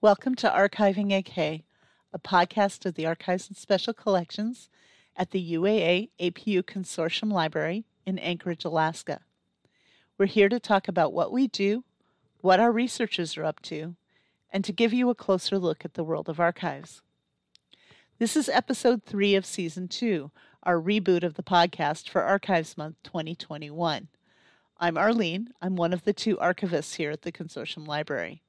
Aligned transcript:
Welcome 0.00 0.36
to 0.36 0.48
Archiving 0.48 1.12
AK, 1.12 1.64
a 2.12 2.18
podcast 2.20 2.86
of 2.86 2.94
the 2.94 3.04
Archives 3.04 3.48
and 3.48 3.56
Special 3.56 3.92
Collections 3.92 4.68
at 5.16 5.32
the 5.32 5.54
UAA 5.54 6.10
APU 6.20 6.62
Consortium 6.62 7.32
Library 7.32 7.84
in 8.06 8.16
Anchorage, 8.20 8.64
Alaska. 8.64 9.22
We're 10.16 10.26
here 10.26 10.48
to 10.50 10.60
talk 10.60 10.86
about 10.86 11.12
what 11.12 11.32
we 11.32 11.48
do, 11.48 11.82
what 12.42 12.60
our 12.60 12.70
researchers 12.70 13.36
are 13.36 13.44
up 13.44 13.60
to, 13.62 13.96
and 14.52 14.64
to 14.64 14.72
give 14.72 14.92
you 14.92 15.10
a 15.10 15.16
closer 15.16 15.58
look 15.58 15.84
at 15.84 15.94
the 15.94 16.04
world 16.04 16.28
of 16.28 16.38
archives. 16.38 17.02
This 18.20 18.36
is 18.36 18.48
episode 18.48 19.02
three 19.02 19.34
of 19.34 19.44
season 19.44 19.88
two, 19.88 20.30
our 20.62 20.80
reboot 20.80 21.24
of 21.24 21.34
the 21.34 21.42
podcast 21.42 22.08
for 22.08 22.22
Archives 22.22 22.78
Month 22.78 22.98
2021. 23.02 24.06
I'm 24.78 24.96
Arlene. 24.96 25.48
I'm 25.60 25.74
one 25.74 25.92
of 25.92 26.04
the 26.04 26.12
two 26.12 26.36
archivists 26.36 26.94
here 26.94 27.10
at 27.10 27.22
the 27.22 27.32
Consortium 27.32 27.88
Library. 27.88 28.42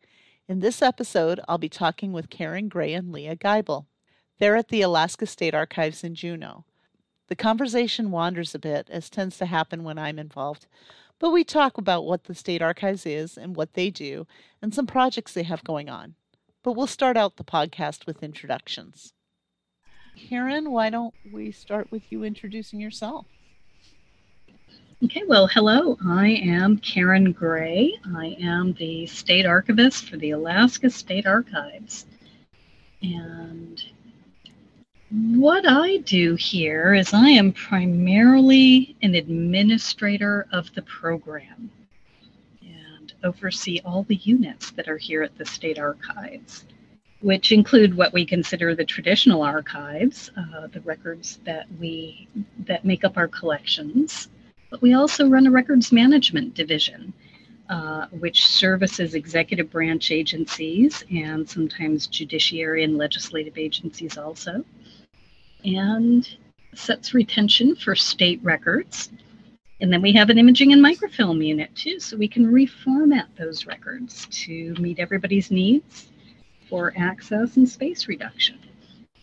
In 0.50 0.62
this 0.62 0.82
episode, 0.82 1.40
I'll 1.48 1.60
be 1.60 1.70
talking 1.70 2.12
with 2.12 2.32
Karen 2.32 2.70
Gray 2.70 2.96
and 2.96 3.12
Leah 3.12 3.36
Geibel. 3.36 3.86
They're 4.40 4.56
at 4.56 4.70
the 4.70 4.82
Alaska 4.82 5.28
State 5.28 5.54
Archives 5.54 6.04
in 6.04 6.16
Juneau. 6.16 6.66
The 7.28 7.36
conversation 7.36 8.10
wanders 8.10 8.56
a 8.56 8.60
bit, 8.60 8.90
as 8.90 9.12
tends 9.12 9.38
to 9.38 9.46
happen 9.46 9.84
when 9.84 10.00
I'm 10.00 10.18
involved, 10.18 10.66
but 11.20 11.30
we 11.30 11.44
talk 11.44 11.78
about 11.78 12.04
what 12.04 12.24
the 12.24 12.34
State 12.34 12.64
Archives 12.64 13.06
is 13.06 13.38
and 13.38 13.56
what 13.56 13.76
they 13.76 13.92
do, 13.92 14.26
and 14.60 14.74
some 14.74 14.88
projects 14.88 15.36
they 15.36 15.44
have 15.44 15.64
going 15.64 15.88
on. 15.88 16.16
But 16.64 16.72
we'll 16.72 16.88
start 16.88 17.16
out 17.16 17.38
the 17.38 17.44
podcast 17.44 18.08
with 18.08 18.24
introductions. 18.24 19.14
Karen, 20.18 20.72
why 20.72 20.90
don't 20.90 21.14
we 21.32 21.52
start 21.52 21.92
with 21.92 22.12
you 22.12 22.24
introducing 22.24 22.80
yourself? 22.80 23.28
Okay, 25.02 25.24
well, 25.26 25.48
hello. 25.48 25.98
I 26.06 26.28
am 26.28 26.76
Karen 26.76 27.32
Gray. 27.32 27.94
I 28.18 28.36
am 28.42 28.74
the 28.74 29.06
state 29.06 29.46
archivist 29.46 30.10
for 30.10 30.18
the 30.18 30.32
Alaska 30.32 30.90
State 30.90 31.26
Archives. 31.26 32.06
And 33.02 33.82
what 35.10 35.64
I 35.66 36.00
do 36.00 36.36
here 36.36 36.94
is 36.94 37.14
I 37.14 37.30
am 37.30 37.54
primarily 37.54 38.98
an 39.02 39.16
administrator 39.16 40.48
of 40.52 40.70
the 40.76 40.82
program 40.82 41.72
and 42.62 43.14
oversee 43.24 43.80
all 43.86 44.04
the 44.04 44.18
units 44.18 44.72
that 44.72 44.90
are 44.90 44.98
here 44.98 45.24
at 45.24 45.38
the 45.38 45.46
state 45.46 45.80
archives, 45.80 46.66
which 47.22 47.54
include 47.54 47.96
what 47.96 48.12
we 48.12 48.26
consider 48.26 48.76
the 48.76 48.84
traditional 48.84 49.44
archives, 49.44 50.30
uh, 50.36 50.68
the 50.68 50.82
records 50.82 51.40
that 51.46 51.68
we 51.80 52.28
that 52.66 52.84
make 52.84 53.06
up 53.06 53.16
our 53.16 53.30
collections 53.30 54.28
but 54.70 54.82
we 54.82 54.94
also 54.94 55.28
run 55.28 55.48
a 55.48 55.52
records 55.52 55.92
management 55.92 56.54
division, 56.54 57.14
uh, 57.70 58.08
which 58.08 58.46
services 58.46 59.14
executive 59.14 59.70
branch 59.70 60.12
agencies 60.12 61.04
and 61.12 61.48
sometimes 61.48 62.08
judiciary 62.08 62.84
and 62.84 62.98
legislative 62.98 63.58
agencies 63.58 64.18
also, 64.18 64.64
and 65.66 66.38
sets 66.76 67.14
retention 67.14 67.76
for 67.76 67.96
state 67.96 68.40
records. 68.44 69.12
And 69.82 69.92
then 69.92 70.02
we 70.02 70.12
have 70.14 70.30
an 70.30 70.38
imaging 70.38 70.74
and 70.74 70.82
microfilm 70.82 71.42
unit 71.42 71.74
too, 71.76 72.00
so 72.00 72.18
we 72.18 72.28
can 72.28 72.52
reformat 72.52 73.28
those 73.38 73.66
records 73.66 74.28
to 74.32 74.74
meet 74.80 75.00
everybody's 75.00 75.52
needs 75.52 76.10
for 76.70 76.94
access 76.98 77.58
and 77.58 77.68
space 77.68 78.08
reduction. 78.08 78.60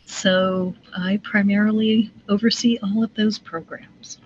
So 0.06 0.74
I 0.97 1.20
primarily 1.22 2.12
oversee 2.28 2.78
all 2.83 3.05
of 3.05 3.14
those 3.14 3.39
programs. 3.39 4.19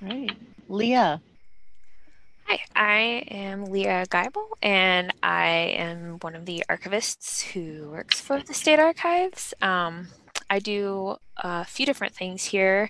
Great. 0.00 0.32
Leah. 0.68 1.20
Hi, 2.46 2.58
I 2.74 3.00
am 3.30 3.66
Leah 3.66 4.06
Geibel, 4.06 4.46
and 4.62 5.12
I 5.22 5.74
am 5.76 6.18
one 6.20 6.34
of 6.34 6.46
the 6.46 6.64
archivists 6.70 7.42
who 7.42 7.90
works 7.90 8.18
for 8.18 8.40
the 8.40 8.54
State 8.54 8.78
Archives. 8.78 9.52
Um, 9.60 10.08
I 10.48 10.58
do 10.58 11.16
a 11.36 11.66
few 11.66 11.84
different 11.84 12.14
things 12.14 12.44
here. 12.44 12.88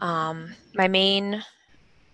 Um, 0.00 0.54
my 0.74 0.88
main 0.88 1.44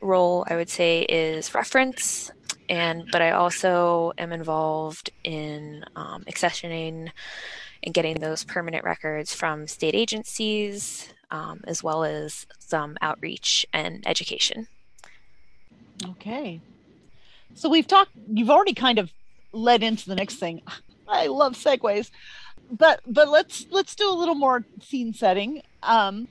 role, 0.01 0.45
I 0.49 0.57
would 0.57 0.69
say, 0.69 1.03
is 1.03 1.55
reference, 1.55 2.33
and 2.69 3.05
but 3.13 3.23
I 3.23 3.31
also 3.31 4.13
am 4.19 4.33
involved 4.33 5.11
in 5.23 5.85
um, 5.95 6.25
accessioning 6.25 7.09
and 7.85 7.95
getting 7.95 8.17
those 8.17 8.43
permanent 8.43 8.85
records 8.85 9.33
from 9.33 9.69
state 9.69 9.95
agencies, 9.95 11.09
um, 11.33 11.63
as 11.67 11.83
well 11.83 12.05
as 12.05 12.47
some 12.61 12.97
outreach 13.01 13.67
and 13.73 14.07
education. 14.07 14.69
Okay. 16.11 16.61
So 17.55 17.69
we've 17.69 17.87
talked, 17.87 18.13
you've 18.33 18.51
already 18.51 18.75
kind 18.75 18.99
of 18.99 19.11
led 19.53 19.83
into 19.83 20.09
the 20.09 20.15
next 20.15 20.37
thing. 20.37 20.63
I 21.09 21.27
love 21.27 21.55
segues. 21.55 22.11
But 22.71 23.01
but 23.07 23.29
let's 23.29 23.67
let's 23.71 23.95
do 23.95 24.09
a 24.09 24.15
little 24.15 24.37
more 24.37 24.65
scene 24.81 25.13
setting. 25.13 25.63
Um, 25.83 26.29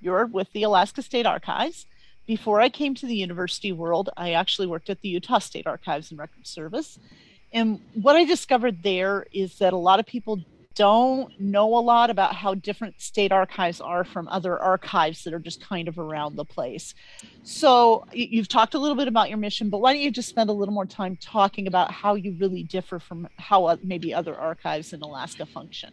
you're 0.00 0.26
with 0.26 0.52
the 0.52 0.62
Alaska 0.62 1.02
State 1.02 1.26
Archives. 1.26 1.86
Before 2.26 2.60
I 2.60 2.68
came 2.68 2.94
to 2.96 3.06
the 3.06 3.16
university 3.16 3.72
world, 3.72 4.08
I 4.16 4.32
actually 4.34 4.68
worked 4.68 4.88
at 4.88 5.00
the 5.00 5.08
Utah 5.08 5.40
State 5.40 5.66
Archives 5.66 6.12
and 6.12 6.20
Records 6.20 6.48
Service. 6.48 7.00
And 7.52 7.80
what 7.94 8.14
I 8.14 8.24
discovered 8.24 8.84
there 8.84 9.26
is 9.32 9.58
that 9.58 9.72
a 9.72 9.76
lot 9.76 9.98
of 9.98 10.06
people 10.06 10.38
don't 10.74 11.38
know 11.40 11.76
a 11.76 11.80
lot 11.80 12.10
about 12.10 12.34
how 12.34 12.54
different 12.54 13.00
state 13.00 13.32
archives 13.32 13.80
are 13.80 14.04
from 14.04 14.28
other 14.28 14.58
archives 14.58 15.24
that 15.24 15.34
are 15.34 15.40
just 15.40 15.60
kind 15.60 15.88
of 15.88 15.98
around 15.98 16.36
the 16.36 16.44
place. 16.44 16.94
So 17.42 18.06
you've 18.12 18.48
talked 18.48 18.74
a 18.74 18.78
little 18.78 18.96
bit 18.96 19.08
about 19.08 19.28
your 19.28 19.38
mission, 19.38 19.68
but 19.68 19.80
why 19.80 19.92
don't 19.92 20.02
you 20.02 20.10
just 20.10 20.28
spend 20.28 20.48
a 20.48 20.52
little 20.52 20.72
more 20.72 20.86
time 20.86 21.16
talking 21.20 21.66
about 21.66 21.90
how 21.90 22.14
you 22.14 22.36
really 22.38 22.62
differ 22.62 23.00
from 23.00 23.28
how 23.36 23.64
uh, 23.66 23.76
maybe 23.82 24.14
other 24.14 24.36
archives 24.36 24.92
in 24.92 25.02
Alaska 25.02 25.44
function? 25.44 25.92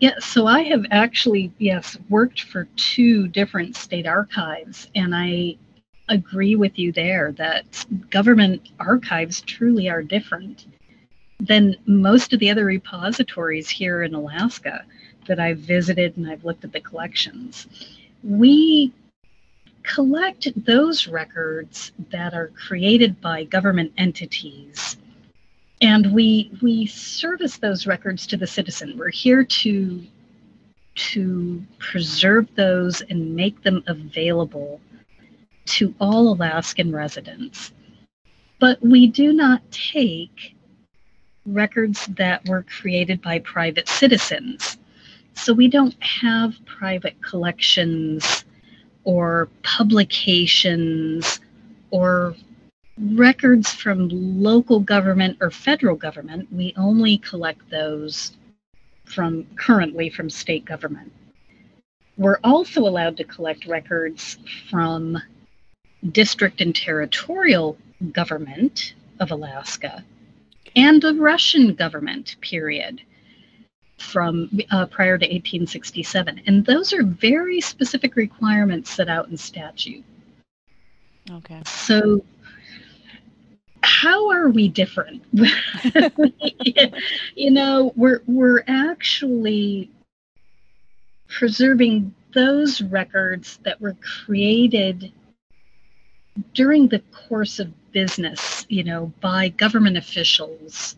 Yeah, 0.00 0.18
so 0.18 0.46
I 0.48 0.62
have 0.64 0.84
actually, 0.90 1.52
yes, 1.58 1.96
worked 2.08 2.42
for 2.42 2.64
two 2.74 3.28
different 3.28 3.76
state 3.76 4.06
archives, 4.06 4.90
and 4.96 5.14
I 5.14 5.56
agree 6.08 6.56
with 6.56 6.76
you 6.76 6.90
there 6.90 7.30
that 7.38 7.86
government 8.10 8.70
archives 8.80 9.40
truly 9.42 9.88
are 9.88 10.02
different 10.02 10.66
than 11.42 11.76
most 11.86 12.32
of 12.32 12.40
the 12.40 12.50
other 12.50 12.64
repositories 12.64 13.68
here 13.68 14.02
in 14.02 14.14
Alaska 14.14 14.84
that 15.26 15.40
I've 15.40 15.58
visited 15.58 16.16
and 16.16 16.30
I've 16.30 16.44
looked 16.44 16.64
at 16.64 16.72
the 16.72 16.80
collections. 16.80 17.66
We 18.22 18.92
collect 19.82 20.48
those 20.64 21.08
records 21.08 21.92
that 22.10 22.34
are 22.34 22.48
created 22.48 23.20
by 23.20 23.44
government 23.44 23.92
entities 23.98 24.96
and 25.80 26.12
we 26.12 26.52
we 26.62 26.86
service 26.86 27.56
those 27.58 27.86
records 27.86 28.26
to 28.26 28.36
the 28.36 28.46
citizen 28.46 28.96
we're 28.96 29.10
here 29.10 29.42
to 29.42 30.00
to 30.94 31.60
preserve 31.78 32.46
those 32.54 33.00
and 33.02 33.34
make 33.34 33.60
them 33.62 33.82
available 33.88 34.80
to 35.64 35.92
all 36.00 36.32
alaskan 36.32 36.92
residents 36.92 37.72
but 38.60 38.80
we 38.82 39.08
do 39.08 39.32
not 39.32 39.60
take 39.72 40.54
records 41.46 42.06
that 42.06 42.46
were 42.48 42.62
created 42.62 43.20
by 43.22 43.38
private 43.40 43.88
citizens. 43.88 44.78
So 45.34 45.52
we 45.52 45.68
don't 45.68 46.00
have 46.02 46.54
private 46.66 47.20
collections 47.22 48.44
or 49.04 49.48
publications 49.62 51.40
or 51.90 52.36
records 52.98 53.72
from 53.72 54.08
local 54.10 54.78
government 54.80 55.38
or 55.40 55.50
federal 55.50 55.96
government. 55.96 56.52
We 56.52 56.74
only 56.76 57.18
collect 57.18 57.68
those 57.70 58.36
from 59.04 59.46
currently 59.56 60.10
from 60.10 60.30
state 60.30 60.64
government. 60.64 61.12
We're 62.16 62.38
also 62.44 62.82
allowed 62.82 63.16
to 63.16 63.24
collect 63.24 63.66
records 63.66 64.38
from 64.70 65.18
district 66.12 66.60
and 66.60 66.74
territorial 66.74 67.76
government 68.12 68.94
of 69.18 69.30
Alaska 69.30 70.04
and 70.76 71.00
the 71.02 71.14
Russian 71.14 71.74
government 71.74 72.36
period 72.40 73.00
from 73.98 74.50
uh, 74.70 74.86
prior 74.86 75.16
to 75.18 75.24
1867. 75.24 76.42
And 76.46 76.64
those 76.66 76.92
are 76.92 77.02
very 77.02 77.60
specific 77.60 78.16
requirements 78.16 78.90
set 78.90 79.08
out 79.08 79.28
in 79.28 79.36
statute. 79.36 80.04
Okay. 81.30 81.62
So, 81.66 82.24
how 83.82 84.30
are 84.30 84.48
we 84.48 84.68
different? 84.68 85.22
you 87.34 87.50
know, 87.50 87.92
we're 87.96 88.22
we're 88.26 88.64
actually 88.66 89.90
preserving 91.28 92.14
those 92.34 92.82
records 92.82 93.58
that 93.64 93.80
were 93.80 93.96
created 94.24 95.12
during 96.54 96.88
the 96.88 97.00
course 97.28 97.58
of 97.58 97.72
business, 97.92 98.66
you 98.68 98.84
know, 98.84 99.12
by 99.20 99.48
government 99.48 99.96
officials 99.96 100.96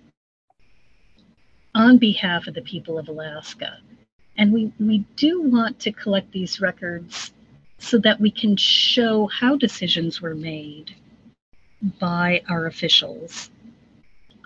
on 1.75 1.99
behalf 1.99 2.46
of 2.46 2.55
the 2.55 2.62
people 2.62 2.99
of 2.99 3.08
Alaska. 3.08 3.79
And 4.37 4.52
we, 4.52 4.73
we 4.81 4.99
do 5.17 5.43
want 5.43 5.79
to 5.81 5.93
collect 5.93 6.32
these 6.32 6.61
records 6.61 7.32
so 7.79 7.99
that 7.99 8.20
we 8.20 8.31
can 8.31 8.56
show 8.56 9.26
how 9.26 9.56
decisions 9.56 10.20
were 10.20 10.35
made 10.35 10.94
by 12.00 12.43
our 12.49 12.67
officials 12.67 13.50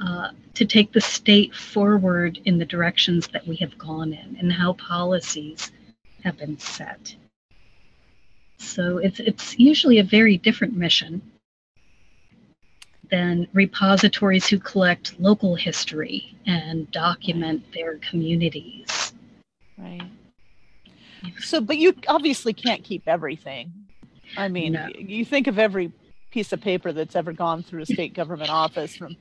uh, 0.05 0.31
to 0.55 0.65
take 0.65 0.93
the 0.93 1.01
state 1.01 1.55
forward 1.55 2.41
in 2.45 2.59
the 2.59 2.65
directions 2.65 3.29
that 3.29 3.47
we 3.47 3.57
have 3.57 3.77
gone 3.79 4.13
in 4.13 4.37
and 4.39 4.53
how 4.53 4.73
policies 4.75 5.71
have 6.25 6.37
been 6.37 6.59
set. 6.59 7.15
So 8.59 8.99
it's 8.99 9.21
it's 9.21 9.59
usually 9.59 9.99
a 9.99 10.05
very 10.05 10.37
different 10.37 10.77
mission 10.77 11.23
than 13.11 13.47
repositories 13.53 14.49
who 14.49 14.59
collect 14.59 15.19
local 15.19 15.55
history 15.55 16.35
and 16.47 16.91
document 16.91 17.63
their 17.73 17.99
communities. 17.99 19.13
Right. 19.77 20.03
So, 21.41 21.61
but 21.61 21.79
you 21.79 21.95
obviously 22.07 22.53
can't 22.53 22.85
keep 22.85 23.09
everything. 23.09 23.73
I 24.37 24.49
mean, 24.49 24.73
no. 24.73 24.89
you 24.95 25.25
think 25.25 25.47
of 25.47 25.59
every 25.59 25.93
piece 26.31 26.53
of 26.53 26.61
paper 26.61 26.93
that's 26.93 27.17
ever 27.17 27.33
gone 27.33 27.63
through 27.63 27.83
a 27.83 27.87
state 27.87 28.15
government 28.15 28.51
office 28.51 28.95
from 28.95 29.17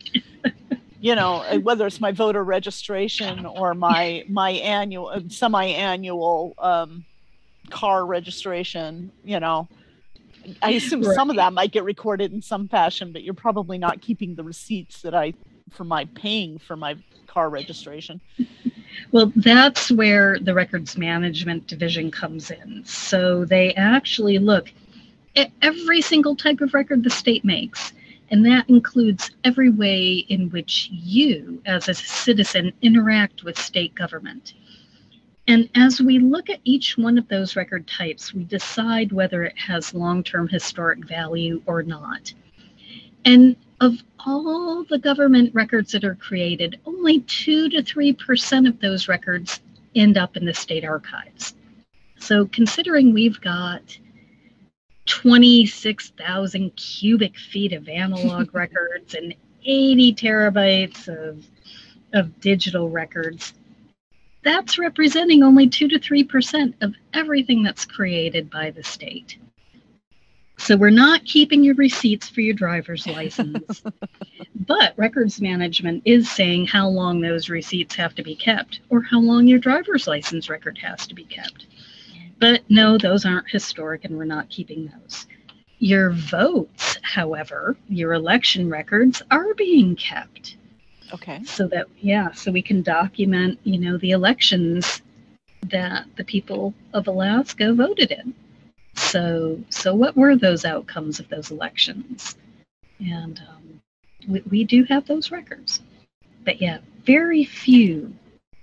you 0.99 1.15
know 1.15 1.35
uh, 1.35 1.57
whether 1.59 1.87
it's 1.87 2.01
my 2.01 2.11
voter 2.11 2.43
registration 2.43 3.45
or 3.45 3.73
my 3.73 4.25
my 4.27 4.51
annual 4.51 5.07
uh, 5.07 5.21
semi-annual 5.29 6.53
um, 6.59 7.05
car 7.69 8.05
registration 8.05 9.11
you 9.23 9.39
know 9.39 9.67
i 10.61 10.71
assume 10.71 11.01
right. 11.01 11.15
some 11.15 11.29
of 11.29 11.35
that 11.35 11.53
might 11.53 11.71
get 11.71 11.83
recorded 11.83 12.31
in 12.33 12.41
some 12.41 12.67
fashion 12.67 13.11
but 13.11 13.23
you're 13.23 13.33
probably 13.33 13.77
not 13.77 14.01
keeping 14.01 14.35
the 14.35 14.43
receipts 14.43 15.01
that 15.01 15.13
i 15.13 15.33
for 15.69 15.83
my 15.83 16.05
paying 16.15 16.57
for 16.57 16.75
my 16.75 16.95
car 17.27 17.49
registration 17.49 18.19
well 19.11 19.31
that's 19.37 19.91
where 19.91 20.39
the 20.39 20.53
records 20.53 20.97
management 20.97 21.65
division 21.67 22.09
comes 22.11 22.51
in 22.51 22.83
so 22.85 23.45
they 23.45 23.73
actually 23.75 24.39
look 24.39 24.71
at 25.35 25.51
every 25.61 26.01
single 26.01 26.35
type 26.35 26.61
of 26.61 26.73
record 26.73 27.03
the 27.03 27.09
state 27.09 27.43
makes 27.45 27.93
and 28.29 28.45
that 28.45 28.69
includes 28.69 29.31
every 29.43 29.69
way 29.69 30.25
in 30.29 30.49
which 30.49 30.89
you, 30.91 31.61
as 31.65 31.87
a 31.87 31.93
citizen, 31.93 32.73
interact 32.81 33.43
with 33.43 33.57
state 33.57 33.95
government. 33.95 34.53
And 35.47 35.69
as 35.75 36.01
we 36.01 36.19
look 36.19 36.49
at 36.49 36.59
each 36.65 36.97
one 36.97 37.17
of 37.17 37.27
those 37.29 37.55
record 37.55 37.87
types, 37.87 38.33
we 38.33 38.43
decide 38.43 39.11
whether 39.11 39.43
it 39.43 39.57
has 39.57 39.93
long 39.93 40.23
term 40.23 40.47
historic 40.47 41.05
value 41.05 41.61
or 41.65 41.83
not. 41.83 42.33
And 43.23 43.55
of 43.79 44.01
all 44.25 44.83
the 44.83 44.97
government 44.97 45.53
records 45.53 45.91
that 45.91 46.03
are 46.03 46.15
created, 46.15 46.79
only 46.85 47.21
2 47.21 47.69
to 47.69 47.77
3% 47.83 48.67
of 48.67 48.79
those 48.79 49.07
records 49.07 49.61
end 49.95 50.17
up 50.17 50.35
in 50.35 50.45
the 50.45 50.53
state 50.53 50.83
archives. 50.83 51.53
So, 52.19 52.45
considering 52.47 53.13
we've 53.13 53.39
got 53.39 53.97
26,000 55.05 56.75
cubic 56.75 57.37
feet 57.37 57.73
of 57.73 57.87
analog 57.87 58.53
records 58.53 59.13
and 59.13 59.33
80 59.63 60.15
terabytes 60.15 61.07
of, 61.07 61.45
of 62.13 62.39
digital 62.41 62.89
records. 62.89 63.53
That's 64.47 64.79
representing 64.79 65.43
only 65.43 65.67
2 65.67 65.89
to 65.89 65.99
3% 65.99 66.73
of 66.79 66.95
everything 67.13 67.63
that's 67.63 67.83
created 67.83 68.49
by 68.49 68.71
the 68.71 68.81
state. 68.81 69.37
So 70.57 70.77
we're 70.77 70.89
not 70.89 71.25
keeping 71.25 71.65
your 71.65 71.75
receipts 71.75 72.29
for 72.29 72.39
your 72.39 72.53
driver's 72.53 73.05
license. 73.17 73.83
but 74.55 74.93
records 74.95 75.41
management 75.41 76.01
is 76.05 76.31
saying 76.31 76.67
how 76.67 76.87
long 76.87 77.19
those 77.19 77.49
receipts 77.49 77.93
have 77.95 78.15
to 78.15 78.23
be 78.23 78.37
kept 78.37 78.79
or 78.89 79.01
how 79.01 79.19
long 79.19 79.47
your 79.47 79.59
driver's 79.59 80.07
license 80.07 80.49
record 80.49 80.77
has 80.77 81.05
to 81.07 81.13
be 81.13 81.25
kept. 81.25 81.67
But 82.39 82.61
no, 82.69 82.97
those 82.97 83.25
aren't 83.25 83.51
historic 83.51 84.05
and 84.05 84.15
we're 84.15 84.23
not 84.23 84.47
keeping 84.47 84.89
those. 85.01 85.27
Your 85.79 86.11
votes, 86.11 86.97
however, 87.01 87.75
your 87.89 88.13
election 88.13 88.69
records 88.69 89.21
are 89.29 89.53
being 89.55 89.97
kept. 89.97 90.55
Okay. 91.13 91.43
So 91.43 91.67
that, 91.67 91.87
yeah, 91.99 92.31
so 92.31 92.51
we 92.51 92.61
can 92.61 92.81
document, 92.81 93.59
you 93.63 93.79
know, 93.79 93.97
the 93.97 94.11
elections 94.11 95.01
that 95.63 96.05
the 96.15 96.23
people 96.23 96.73
of 96.93 97.07
Alaska 97.07 97.73
voted 97.73 98.11
in. 98.11 98.33
So, 98.95 99.59
so 99.69 99.93
what 99.93 100.17
were 100.17 100.35
those 100.35 100.65
outcomes 100.65 101.19
of 101.19 101.29
those 101.29 101.51
elections? 101.51 102.35
And 102.99 103.41
um, 103.49 103.81
we, 104.27 104.41
we 104.49 104.63
do 104.63 104.83
have 104.85 105.05
those 105.05 105.31
records. 105.31 105.81
But 106.43 106.61
yeah, 106.61 106.79
very 107.05 107.43
few 107.45 108.13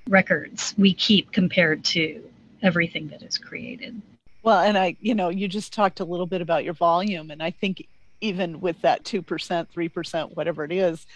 records 0.08 0.74
we 0.76 0.92
keep 0.92 1.32
compared 1.32 1.84
to 1.84 2.22
everything 2.62 3.08
that 3.08 3.22
is 3.22 3.38
created. 3.38 4.00
Well, 4.42 4.60
and 4.60 4.76
I, 4.76 4.96
you 5.00 5.14
know, 5.14 5.30
you 5.30 5.48
just 5.48 5.72
talked 5.72 6.00
a 6.00 6.04
little 6.04 6.26
bit 6.26 6.42
about 6.42 6.64
your 6.64 6.74
volume, 6.74 7.30
and 7.30 7.42
I 7.42 7.50
think 7.50 7.86
even 8.20 8.60
with 8.60 8.80
that 8.82 9.04
2%, 9.04 9.22
3%, 9.24 10.36
whatever 10.36 10.64
it 10.64 10.72
is, 10.72 11.06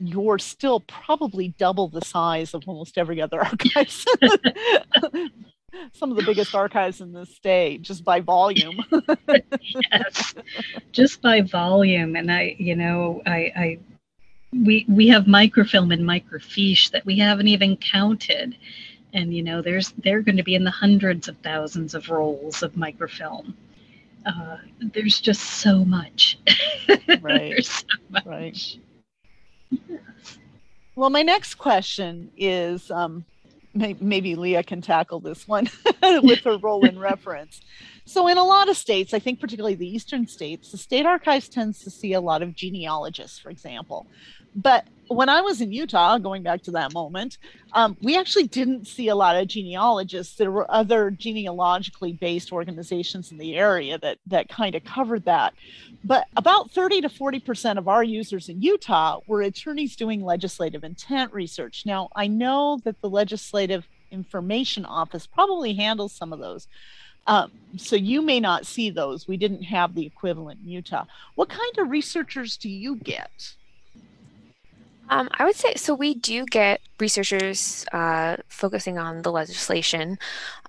you're 0.00 0.38
still 0.38 0.80
probably 0.80 1.54
double 1.58 1.88
the 1.88 2.00
size 2.00 2.54
of 2.54 2.64
almost 2.66 2.98
every 2.98 3.20
other 3.20 3.40
archive. 3.44 3.90
Some 5.92 6.10
of 6.10 6.16
the 6.16 6.24
biggest 6.24 6.54
archives 6.54 7.00
in 7.00 7.12
the 7.12 7.24
state 7.24 7.82
just 7.82 8.04
by 8.04 8.20
volume. 8.20 8.84
yes, 9.90 10.34
just 10.92 11.22
by 11.22 11.40
volume. 11.40 12.14
And 12.14 12.30
I, 12.30 12.56
you 12.58 12.76
know, 12.76 13.22
I, 13.24 13.52
I 13.56 13.78
we 14.52 14.84
we 14.88 15.08
have 15.08 15.26
microfilm 15.26 15.90
and 15.92 16.02
microfiche 16.02 16.90
that 16.90 17.06
we 17.06 17.18
haven't 17.18 17.48
even 17.48 17.76
counted 17.76 18.56
and 19.14 19.34
you 19.34 19.42
know 19.42 19.62
there's 19.62 19.92
they're 19.98 20.20
going 20.20 20.36
to 20.36 20.42
be 20.42 20.54
in 20.54 20.64
the 20.64 20.70
hundreds 20.70 21.28
of 21.28 21.36
thousands 21.38 21.94
of 21.94 22.08
rolls 22.10 22.62
of 22.62 22.76
microfilm 22.76 23.56
uh, 24.26 24.56
there's 24.92 25.20
just 25.20 25.42
so 25.42 25.84
much 25.84 26.38
right 27.22 27.64
so 27.64 27.86
much. 28.10 28.26
right. 28.26 28.76
well 30.96 31.10
my 31.10 31.22
next 31.22 31.54
question 31.54 32.30
is 32.36 32.90
um, 32.90 33.24
may- 33.74 33.96
maybe 34.00 34.34
leah 34.34 34.62
can 34.62 34.80
tackle 34.80 35.20
this 35.20 35.46
one 35.48 35.68
with 36.22 36.40
her 36.40 36.58
role 36.58 36.84
in 36.84 36.98
reference. 36.98 37.60
So 38.04 38.28
in 38.28 38.36
a 38.36 38.44
lot 38.44 38.68
of 38.68 38.76
states 38.76 39.14
i 39.14 39.18
think 39.18 39.40
particularly 39.40 39.74
the 39.76 39.86
eastern 39.86 40.26
states 40.26 40.70
the 40.72 40.78
state 40.78 41.06
archives 41.06 41.48
tends 41.48 41.80
to 41.80 41.90
see 41.90 42.12
a 42.12 42.20
lot 42.20 42.42
of 42.42 42.54
genealogists 42.54 43.38
for 43.38 43.50
example 43.50 44.06
but 44.54 44.86
when 45.08 45.28
I 45.28 45.40
was 45.40 45.60
in 45.60 45.72
Utah, 45.72 46.18
going 46.18 46.42
back 46.42 46.62
to 46.62 46.70
that 46.72 46.92
moment, 46.92 47.38
um, 47.72 47.96
we 48.02 48.16
actually 48.18 48.46
didn't 48.46 48.86
see 48.86 49.08
a 49.08 49.14
lot 49.14 49.36
of 49.36 49.48
genealogists. 49.48 50.36
There 50.36 50.50
were 50.50 50.70
other 50.70 51.10
genealogically 51.10 52.12
based 52.12 52.52
organizations 52.52 53.30
in 53.30 53.38
the 53.38 53.56
area 53.56 53.98
that 53.98 54.18
that 54.26 54.48
kind 54.48 54.74
of 54.74 54.84
covered 54.84 55.24
that. 55.24 55.54
But 56.04 56.26
about 56.36 56.70
30 56.70 57.02
to 57.02 57.08
40 57.08 57.40
percent 57.40 57.78
of 57.78 57.88
our 57.88 58.02
users 58.02 58.48
in 58.48 58.62
Utah 58.62 59.20
were 59.26 59.42
attorneys 59.42 59.96
doing 59.96 60.24
legislative 60.24 60.84
intent 60.84 61.32
research. 61.32 61.84
Now, 61.86 62.08
I 62.16 62.26
know 62.26 62.80
that 62.84 63.00
the 63.00 63.10
Legislative 63.10 63.86
Information 64.10 64.84
Office 64.84 65.26
probably 65.26 65.74
handles 65.74 66.12
some 66.12 66.32
of 66.32 66.38
those. 66.38 66.68
Um, 67.26 67.52
so 67.76 67.94
you 67.94 68.20
may 68.20 68.40
not 68.40 68.66
see 68.66 68.90
those. 68.90 69.28
We 69.28 69.36
didn't 69.36 69.62
have 69.62 69.94
the 69.94 70.04
equivalent 70.04 70.60
in 70.64 70.68
Utah. 70.68 71.04
What 71.36 71.48
kind 71.48 71.78
of 71.78 71.88
researchers 71.88 72.56
do 72.56 72.68
you 72.68 72.96
get? 72.96 73.54
Um, 75.12 75.28
I 75.38 75.44
would 75.44 75.56
say 75.56 75.74
so. 75.74 75.94
We 75.94 76.14
do 76.14 76.46
get 76.46 76.80
researchers 76.98 77.84
uh, 77.92 78.38
focusing 78.48 78.96
on 78.96 79.20
the 79.20 79.30
legislation, 79.30 80.18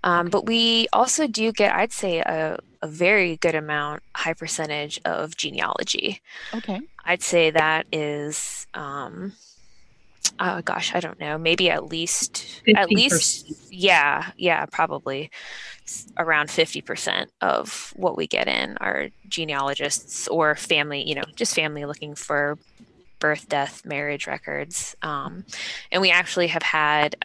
um, 0.04 0.30
but 0.30 0.46
we 0.46 0.88
also 0.92 1.28
do 1.28 1.54
get, 1.54 1.74
I'd 1.74 1.94
say, 1.94 2.20
a, 2.20 2.58
a, 2.82 2.88
very 2.88 3.38
good 3.38 3.56
amount, 3.56 4.04
high 4.14 4.34
percentage 4.34 5.00
of 5.06 5.38
genealogy. 5.38 6.22
Okay. 6.54 6.82
I'd 7.06 7.22
say 7.22 7.52
that 7.52 7.86
is, 7.94 8.68
um, 8.74 9.32
oh 10.42 10.62
gosh, 10.62 10.94
I 10.94 11.00
don't 11.00 11.22
know, 11.22 11.38
maybe 11.38 11.70
at 11.70 11.86
least, 11.86 12.62
50%. 12.68 12.76
at 12.76 12.90
least, 12.92 13.72
yeah, 13.72 14.32
yeah, 14.36 14.66
probably 14.66 15.32
around 16.18 16.50
50% 16.50 17.28
of 17.40 17.94
what 17.96 18.18
we 18.18 18.28
get 18.28 18.50
in 18.50 18.76
are 18.82 19.08
genealogists 19.30 20.28
or 20.28 20.56
family, 20.56 21.08
you 21.08 21.16
know, 21.16 21.24
just 21.34 21.56
family 21.56 21.86
looking 21.86 22.14
for 22.14 22.58
birth, 23.24 23.48
death, 23.48 23.86
marriage 23.86 24.28
records. 24.28 24.98
Um, 25.02 25.46
and 25.94 26.02
we 26.02 26.12
actually 26.12 26.48
have 26.48 26.62
had 26.62 27.16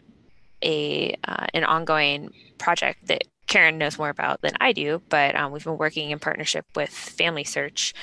a 0.62 1.16
uh, 1.24 1.46
an 1.52 1.64
ongoing 1.64 2.32
project 2.56 3.08
that 3.08 3.24
Karen 3.48 3.78
knows 3.78 3.98
more 3.98 4.10
about 4.10 4.42
than 4.42 4.52
I 4.60 4.72
do, 4.72 5.02
but 5.08 5.34
um, 5.34 5.52
we've 5.52 5.64
been 5.64 5.78
working 5.78 6.10
in 6.10 6.18
partnership 6.18 6.66
with 6.76 6.90
Family 6.90 7.44
Search, 7.44 7.94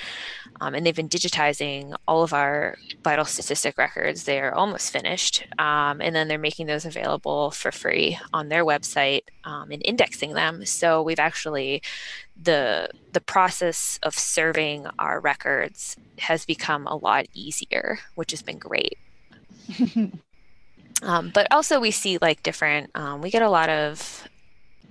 um, 0.59 0.75
and 0.75 0.85
they've 0.85 0.95
been 0.95 1.07
digitizing 1.07 1.95
all 2.07 2.23
of 2.23 2.33
our 2.33 2.77
vital 3.03 3.25
statistic 3.25 3.77
records. 3.77 4.23
They're 4.23 4.53
almost 4.53 4.91
finished, 4.91 5.45
um, 5.57 6.01
and 6.01 6.15
then 6.15 6.27
they're 6.27 6.37
making 6.37 6.65
those 6.65 6.85
available 6.85 7.51
for 7.51 7.71
free 7.71 8.17
on 8.33 8.49
their 8.49 8.65
website 8.65 9.21
um, 9.43 9.71
and 9.71 9.81
indexing 9.85 10.33
them. 10.33 10.65
So 10.65 11.01
we've 11.01 11.19
actually 11.19 11.81
the 12.41 12.89
the 13.13 13.21
process 13.21 13.99
of 14.03 14.17
serving 14.17 14.87
our 14.99 15.19
records 15.19 15.95
has 16.19 16.45
become 16.45 16.87
a 16.87 16.95
lot 16.95 17.27
easier, 17.33 17.99
which 18.15 18.31
has 18.31 18.41
been 18.41 18.57
great. 18.57 18.97
um, 21.03 21.31
but 21.33 21.47
also, 21.51 21.79
we 21.79 21.91
see 21.91 22.17
like 22.21 22.43
different. 22.43 22.91
Um, 22.95 23.21
we 23.21 23.29
get 23.29 23.41
a 23.41 23.49
lot 23.49 23.69
of. 23.69 24.27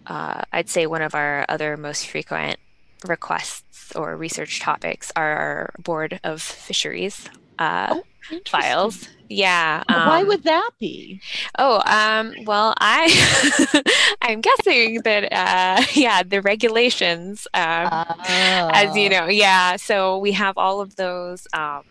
Uh, 0.07 0.43
I'd 0.53 0.69
say 0.69 0.87
one 0.87 1.03
of 1.03 1.15
our 1.15 1.45
other 1.49 1.77
most 1.77 2.09
frequent 2.09 2.59
requests 3.07 3.95
or 3.95 4.17
research 4.17 4.61
topics 4.61 5.13
are 5.17 5.37
our 5.37 5.75
board 5.79 6.21
of 6.25 6.41
fisheries 6.41 7.29
uh, 7.59 7.89
oh, 8.31 8.39
files. 8.47 9.09
Yeah. 9.29 9.83
Um, 9.89 10.09
Why 10.09 10.23
would 10.23 10.43
that 10.45 10.71
be? 10.79 11.21
Oh, 11.59 11.83
um, 11.87 12.35
well, 12.45 12.75
I 12.79 13.83
I'm 14.23 14.41
guessing 14.41 15.01
that 15.03 15.33
uh, 15.33 15.83
yeah, 15.95 16.23
the 16.23 16.43
regulations, 16.43 17.47
um, 17.55 17.89
as 18.23 18.95
you 18.97 19.07
ah. 19.07 19.21
know, 19.21 19.27
yeah. 19.29 19.77
So 19.77 20.19
we 20.19 20.33
have 20.33 20.59
all 20.59 20.81
of 20.81 20.97
those, 20.97 21.47
um, 21.53 21.83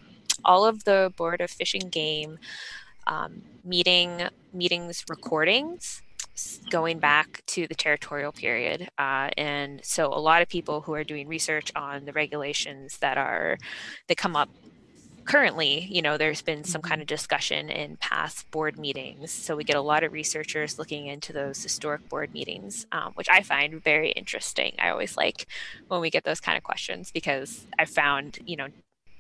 all 0.46 0.66
of 0.66 0.84
the 0.84 1.12
Board 1.18 1.42
of 1.42 1.50
Fishing 1.50 1.90
Game 1.90 2.38
um, 3.08 3.42
meeting 3.64 4.28
meetings 4.54 5.04
recordings 5.10 6.03
going 6.70 7.00
back 7.00 7.44
to 7.46 7.68
the 7.68 7.76
territorial 7.76 8.32
period. 8.32 8.90
Uh, 8.98 9.30
and 9.38 9.84
so 9.84 10.08
a 10.08 10.20
lot 10.20 10.42
of 10.42 10.50
people 10.50 10.82
who 10.82 10.94
are 10.94 11.04
doing 11.04 11.28
research 11.28 11.72
on 11.76 12.06
the 12.06 12.14
regulations 12.14 12.98
that 12.98 13.18
are 13.18 13.58
that 14.08 14.18
come 14.18 14.36
up 14.36 14.50
currently, 15.26 15.88
you 15.90 16.02
know, 16.02 16.18
there's 16.18 16.42
been 16.42 16.64
some 16.64 16.82
kind 16.82 16.96
mm-hmm. 16.96 17.02
of 17.02 17.08
discussion 17.08 17.70
in 17.70 17.98
past 17.98 18.50
board 18.52 18.78
meetings. 18.78 19.32
So 19.32 19.56
we 19.56 19.64
get 19.64 19.76
a 19.76 19.82
lot 19.82 20.04
of 20.04 20.12
researchers 20.12 20.78
looking 20.78 21.08
into 21.08 21.34
those 21.34 21.62
historic 21.62 22.08
board 22.10 22.34
meetings, 22.34 22.86
um, 22.92 23.14
which 23.16 23.30
I 23.30 23.42
find 23.42 23.84
very 23.84 24.12
interesting. 24.12 24.74
I 24.80 24.90
always 24.90 25.18
like 25.18 25.48
when 25.88 26.02
we 26.02 26.10
get 26.10 26.24
those 26.24 26.40
kind 26.40 26.58
of 26.58 26.64
questions 26.64 27.12
because 27.12 27.66
I 27.80 27.86
found, 27.86 28.40
you 28.46 28.58
know, 28.58 28.68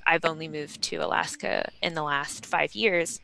I've 0.05 0.25
only 0.25 0.47
moved 0.47 0.81
to 0.83 0.97
Alaska 0.97 1.69
in 1.81 1.93
the 1.93 2.03
last 2.03 2.45
five 2.45 2.75
years 2.75 3.21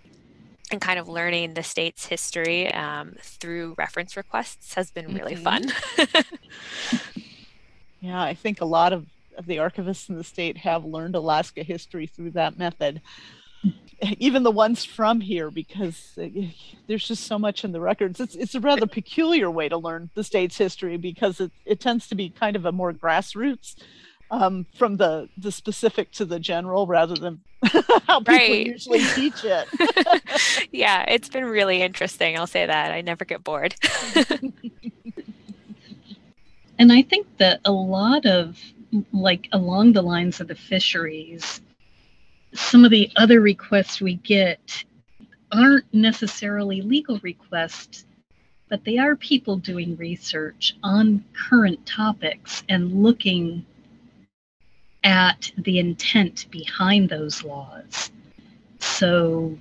and 0.72 0.80
kind 0.80 1.00
of 1.00 1.08
learning 1.08 1.54
the 1.54 1.64
state's 1.64 2.06
history 2.06 2.72
um, 2.74 3.16
through 3.22 3.76
reference 3.78 4.16
requests 4.16 4.74
has 4.76 4.92
been 4.92 5.14
really 5.14 5.36
mm-hmm. 5.36 5.70
fun. 6.04 6.24
yeah, 8.02 8.22
I 8.22 8.34
think 8.34 8.62
a 8.62 8.66
lot 8.66 8.94
of, 8.94 9.06
of 9.38 9.46
the 9.46 9.58
archivists 9.58 10.10
in 10.10 10.18
the 10.18 10.24
state 10.24 10.58
have 10.58 10.86
learned 10.86 11.16
Alaska 11.16 11.64
history 11.64 12.08
through 12.08 12.32
that 12.32 12.58
method. 12.58 13.02
Even 14.20 14.44
the 14.44 14.52
ones 14.52 14.86
from 14.86 15.20
here, 15.20 15.52
because 15.52 16.18
uh, 16.22 16.28
there's 16.88 17.08
just 17.08 17.26
so 17.26 17.38
much 17.38 17.66
in 17.66 17.72
the 17.72 17.82
records. 17.82 18.20
It's, 18.20 18.36
it's 18.36 18.56
a 18.56 18.60
rather 18.60 18.88
peculiar 18.88 19.52
way 19.52 19.68
to 19.68 19.78
learn 19.78 20.10
the 20.14 20.24
state's 20.24 20.58
history 20.58 20.96
because 20.98 21.42
it, 21.42 21.52
it 21.66 21.80
tends 21.80 22.08
to 22.08 22.16
be 22.16 22.30
kind 22.30 22.56
of 22.56 22.66
a 22.66 22.72
more 22.72 22.94
grassroots 22.94 23.76
um, 24.32 24.66
from 24.76 24.98
the 24.98 25.30
the 25.38 25.52
specific 25.52 26.12
to 26.12 26.26
the 26.26 26.40
general 26.40 26.88
rather 26.88 27.16
than 27.16 27.42
how 27.64 28.20
people 28.20 28.34
right. 28.36 28.66
usually 28.68 29.04
teach 29.16 29.44
it. 29.44 29.68
yeah, 30.72 31.06
it's 31.08 31.30
been 31.30 31.46
really 31.46 31.82
interesting. 31.82 32.38
I'll 32.38 32.48
say 32.48 32.66
that. 32.66 32.92
I 32.92 33.02
never 33.02 33.26
get 33.26 33.44
bored. 33.44 33.76
and 36.80 36.92
I 36.92 37.02
think 37.02 37.28
that 37.38 37.62
a 37.66 37.72
lot 37.72 38.26
of 38.26 38.58
like 39.14 39.48
along 39.52 39.94
the 39.94 40.02
lines 40.02 40.40
of 40.40 40.48
the 40.48 40.56
fisheries, 40.56 41.62
some 42.54 42.86
of 42.86 42.92
the 42.92 43.12
other 43.16 43.40
requests 43.42 44.02
we 44.02 44.16
get 44.16 44.84
aren't 45.52 45.92
necessarily 45.94 46.82
legal 46.82 47.20
requests 47.24 48.06
but 48.70 48.86
they 48.86 48.98
are 49.00 49.16
people 49.16 49.58
doing 49.58 49.98
research 49.98 50.76
on 50.84 51.26
current 51.50 51.84
topics 51.86 52.64
and 52.70 53.04
looking 53.04 53.66
at 55.04 55.52
the 55.58 55.80
intent 55.80 56.48
behind 56.52 57.10
those 57.10 57.44
laws. 57.44 58.12
So 58.80 59.58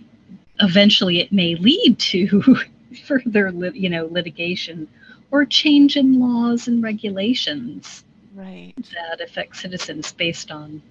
eventually 0.61 1.21
it 1.21 1.33
may 1.33 1.54
lead 1.54 1.99
to 1.99 2.57
further 3.07 3.52
lit, 3.52 3.76
you 3.76 3.88
know 3.88 4.07
litigation 4.07 4.88
or 5.30 5.45
change 5.45 5.97
in 5.97 6.18
laws 6.18 6.68
and 6.68 6.83
regulations 6.83 8.04
right. 8.35 8.73
that 8.95 9.21
affect 9.21 9.57
citizens 9.57 10.12
based 10.12 10.50
on 10.50 10.83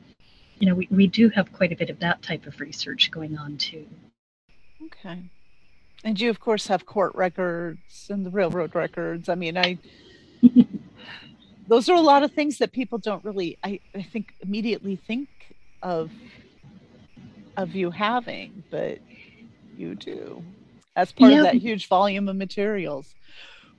you 0.59 0.67
know 0.67 0.75
we, 0.75 0.87
we 0.91 1.07
do 1.07 1.29
have 1.29 1.51
quite 1.51 1.71
a 1.71 1.75
bit 1.75 1.89
of 1.89 1.99
that 1.99 2.21
type 2.21 2.45
of 2.45 2.59
research 2.59 3.11
going 3.11 3.37
on 3.37 3.57
too. 3.57 3.85
Okay. 4.85 5.23
And 6.03 6.19
you 6.19 6.29
of 6.29 6.39
course 6.39 6.67
have 6.67 6.85
court 6.85 7.13
records 7.15 8.07
and 8.09 8.25
the 8.25 8.29
railroad 8.29 8.75
records. 8.75 9.27
I 9.27 9.35
mean 9.35 9.57
i 9.57 9.77
those 11.67 11.89
are 11.89 11.95
a 11.95 12.01
lot 12.01 12.23
of 12.23 12.31
things 12.31 12.57
that 12.59 12.71
people 12.71 12.97
don't 12.97 13.23
really 13.23 13.57
I, 13.63 13.79
I 13.93 14.01
think 14.01 14.33
immediately 14.41 14.95
think 14.95 15.29
of 15.83 16.11
of 17.55 17.75
you 17.75 17.91
having 17.91 18.63
but 18.69 18.99
you 19.77 19.95
do. 19.95 20.43
As 20.95 21.11
part 21.11 21.31
yeah. 21.31 21.39
of 21.39 21.43
that 21.43 21.55
huge 21.55 21.87
volume 21.87 22.27
of 22.27 22.35
materials. 22.35 23.13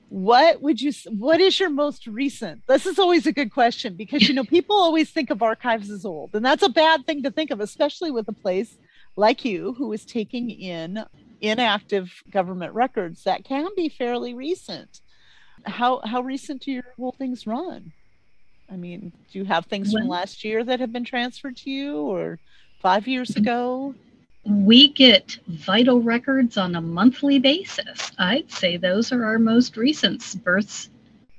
What 0.08 0.62
would 0.62 0.80
you 0.80 0.92
what 1.10 1.40
is 1.40 1.58
your 1.58 1.68
most 1.68 2.06
recent? 2.06 2.62
This 2.66 2.86
is 2.86 2.98
always 2.98 3.26
a 3.26 3.32
good 3.32 3.52
question 3.52 3.94
because 3.94 4.26
you 4.28 4.34
know 4.34 4.44
people 4.56 4.76
always 4.76 5.10
think 5.10 5.30
of 5.30 5.42
archives 5.42 5.90
as 5.90 6.04
old 6.04 6.30
and 6.34 6.44
that's 6.44 6.62
a 6.62 6.68
bad 6.68 7.04
thing 7.06 7.22
to 7.24 7.30
think 7.30 7.50
of 7.50 7.60
especially 7.60 8.10
with 8.10 8.28
a 8.28 8.32
place 8.32 8.78
like 9.16 9.44
you 9.44 9.74
who 9.74 9.92
is 9.92 10.04
taking 10.04 10.48
in 10.48 11.04
inactive 11.40 12.22
government 12.30 12.72
records 12.72 13.24
that 13.24 13.44
can 13.44 13.68
be 13.76 13.88
fairly 13.88 14.32
recent 14.32 15.00
how 15.64 16.00
how 16.04 16.20
recent 16.20 16.62
do 16.62 16.72
your 16.72 16.84
whole 16.96 17.12
things 17.12 17.46
run? 17.46 17.92
I 18.70 18.76
mean, 18.76 19.12
do 19.32 19.38
you 19.38 19.44
have 19.46 19.66
things 19.66 19.92
from 19.92 20.08
last 20.08 20.44
year 20.44 20.62
that 20.62 20.80
have 20.80 20.92
been 20.92 21.04
transferred 21.04 21.56
to 21.58 21.70
you 21.70 21.96
or 21.96 22.38
five 22.80 23.08
years 23.08 23.34
ago? 23.34 23.94
We 24.44 24.88
get 24.88 25.38
vital 25.46 26.00
records 26.00 26.56
on 26.58 26.74
a 26.74 26.80
monthly 26.80 27.38
basis. 27.38 28.12
I'd 28.18 28.50
say 28.50 28.76
those 28.76 29.10
are 29.10 29.24
our 29.24 29.38
most 29.38 29.76
recent 29.76 30.22
births 30.44 30.90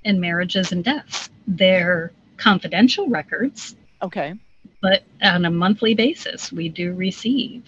and 0.06 0.20
marriages 0.20 0.72
and 0.72 0.84
deaths. 0.84 1.30
They're 1.48 2.12
confidential 2.38 3.08
records. 3.08 3.76
Okay. 4.02 4.34
But 4.82 5.04
on 5.22 5.46
a 5.46 5.52
monthly 5.52 5.94
basis, 5.94 6.52
we 6.52 6.70
do 6.70 6.94
receive 6.94 7.64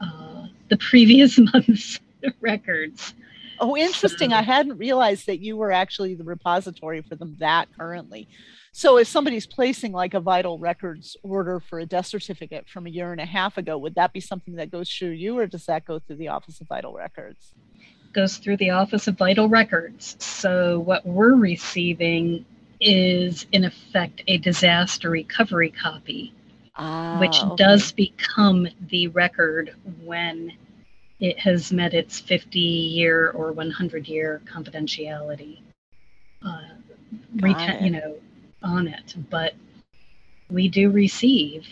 uh, 0.00 0.46
the 0.68 0.76
previous 0.76 1.38
month's 1.52 2.00
records. 2.40 3.14
Oh, 3.62 3.76
interesting. 3.76 4.32
I 4.32 4.42
hadn't 4.54 4.76
realized 4.76 5.26
that 5.26 5.38
you 5.38 5.56
were 5.56 5.70
actually 5.70 6.16
the 6.16 6.24
repository 6.24 7.00
for 7.00 7.14
them 7.14 7.36
that 7.38 7.68
currently. 7.78 8.28
So 8.72 8.98
if 8.98 9.06
somebody's 9.06 9.46
placing 9.46 9.92
like 9.92 10.14
a 10.14 10.20
vital 10.20 10.58
records 10.58 11.16
order 11.22 11.60
for 11.60 11.78
a 11.78 11.86
death 11.86 12.06
certificate 12.06 12.68
from 12.68 12.86
a 12.86 12.90
year 12.90 13.12
and 13.12 13.20
a 13.20 13.24
half 13.24 13.58
ago, 13.58 13.78
would 13.78 13.94
that 13.94 14.12
be 14.12 14.18
something 14.18 14.56
that 14.56 14.72
goes 14.72 14.90
through 14.90 15.10
you 15.10 15.38
or 15.38 15.46
does 15.46 15.66
that 15.66 15.84
go 15.84 16.00
through 16.00 16.16
the 16.16 16.28
Office 16.28 16.60
of 16.60 16.66
Vital 16.66 16.92
Records? 16.92 17.54
Goes 18.12 18.38
through 18.38 18.56
the 18.56 18.70
Office 18.70 19.06
of 19.06 19.16
Vital 19.16 19.48
Records. 19.48 20.16
So 20.18 20.80
what 20.80 21.06
we're 21.06 21.36
receiving 21.36 22.44
is 22.80 23.46
in 23.52 23.64
effect 23.64 24.24
a 24.26 24.38
disaster 24.38 25.08
recovery 25.08 25.70
copy, 25.70 26.34
ah, 26.74 27.18
which 27.20 27.40
okay. 27.40 27.54
does 27.56 27.92
become 27.92 28.66
the 28.88 29.06
record 29.08 29.76
when 30.02 30.52
it 31.22 31.38
has 31.38 31.72
met 31.72 31.94
its 31.94 32.18
50 32.18 32.58
year 32.58 33.30
or 33.30 33.52
100 33.52 34.08
year 34.08 34.42
confidentiality 34.44 35.60
uh, 36.44 36.62
you 37.80 37.90
know 37.90 38.16
on 38.62 38.88
it. 38.88 39.14
But 39.30 39.54
we 40.50 40.68
do 40.68 40.90
receive 40.90 41.66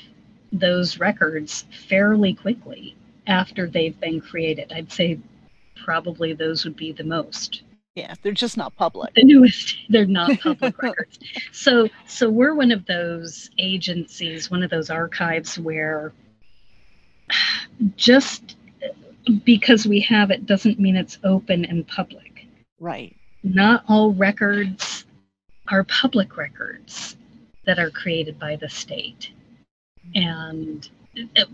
those 0.52 0.98
records 0.98 1.64
fairly 1.88 2.34
quickly 2.34 2.96
after 3.26 3.68
they've 3.68 3.98
been 4.00 4.20
created. 4.20 4.72
I'd 4.72 4.92
say 4.92 5.18
probably 5.84 6.32
those 6.32 6.64
would 6.64 6.76
be 6.76 6.92
the 6.92 7.04
most. 7.04 7.62
Yeah 7.96 8.14
they're 8.22 8.32
just 8.32 8.56
not 8.56 8.76
public. 8.76 9.14
The 9.14 9.24
newest 9.24 9.76
they're 9.88 10.06
not 10.06 10.38
public 10.38 10.80
records. 10.82 11.18
So 11.50 11.88
so 12.06 12.30
we're 12.30 12.54
one 12.54 12.70
of 12.70 12.86
those 12.86 13.50
agencies 13.58 14.48
one 14.48 14.62
of 14.62 14.70
those 14.70 14.90
archives 14.90 15.58
where 15.58 16.12
just 17.96 18.56
because 19.44 19.86
we 19.86 20.00
have 20.00 20.30
it 20.30 20.46
doesn't 20.46 20.78
mean 20.78 20.96
it's 20.96 21.18
open 21.24 21.64
and 21.64 21.86
public. 21.86 22.46
Right. 22.78 23.14
Not 23.42 23.84
all 23.88 24.12
records 24.12 25.04
are 25.68 25.84
public 25.84 26.36
records 26.36 27.16
that 27.66 27.78
are 27.78 27.90
created 27.90 28.38
by 28.38 28.56
the 28.56 28.68
state. 28.68 29.30
And 30.14 30.88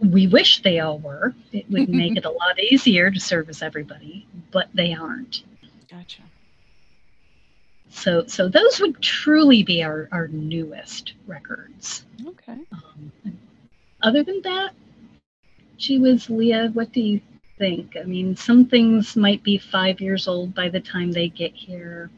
we 0.00 0.26
wish 0.26 0.62
they 0.62 0.80
all 0.80 0.98
were. 0.98 1.34
It 1.52 1.70
would 1.70 1.88
make 1.88 2.16
it 2.16 2.24
a 2.24 2.30
lot 2.42 2.58
easier 2.58 3.10
to 3.10 3.20
service 3.20 3.62
everybody, 3.62 4.26
but 4.50 4.68
they 4.74 4.94
aren't. 4.94 5.42
Gotcha. 5.90 6.22
So, 7.88 8.26
so 8.26 8.48
those 8.48 8.80
would 8.80 9.00
truly 9.00 9.62
be 9.62 9.82
our, 9.82 10.08
our 10.12 10.28
newest 10.28 11.14
records. 11.26 12.04
Okay. 12.26 12.58
Um, 12.72 13.12
other 14.02 14.22
than 14.22 14.42
that, 14.42 14.72
she 15.78 15.98
was 15.98 16.28
Leah, 16.30 16.70
what 16.72 16.92
do 16.92 17.00
you 17.00 17.20
think. 17.58 17.96
I 17.96 18.04
mean, 18.04 18.36
some 18.36 18.66
things 18.66 19.16
might 19.16 19.42
be 19.42 19.58
five 19.58 20.00
years 20.00 20.28
old 20.28 20.54
by 20.54 20.68
the 20.68 20.80
time 20.80 21.12
they 21.12 21.28
get 21.28 21.54
here. 21.54 22.10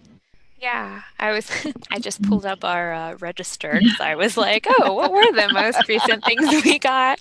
Yeah, 0.60 1.02
I 1.18 1.32
was. 1.32 1.50
I 1.90 1.98
just 1.98 2.22
pulled 2.22 2.44
up 2.44 2.64
our 2.64 2.92
uh, 2.92 3.14
register 3.20 3.78
because 3.80 4.00
I 4.00 4.16
was 4.16 4.36
like, 4.36 4.66
"Oh, 4.68 4.94
what 4.94 5.12
were 5.12 5.32
the 5.32 5.50
most 5.52 5.88
recent 5.88 6.24
things 6.24 6.64
we 6.64 6.78
got?" 6.78 7.20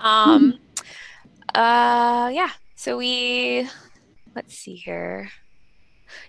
Um, 0.00 0.58
uh, 1.54 2.30
yeah. 2.32 2.50
So 2.74 2.98
we, 2.98 3.68
let's 4.34 4.54
see 4.54 4.76
here. 4.76 5.30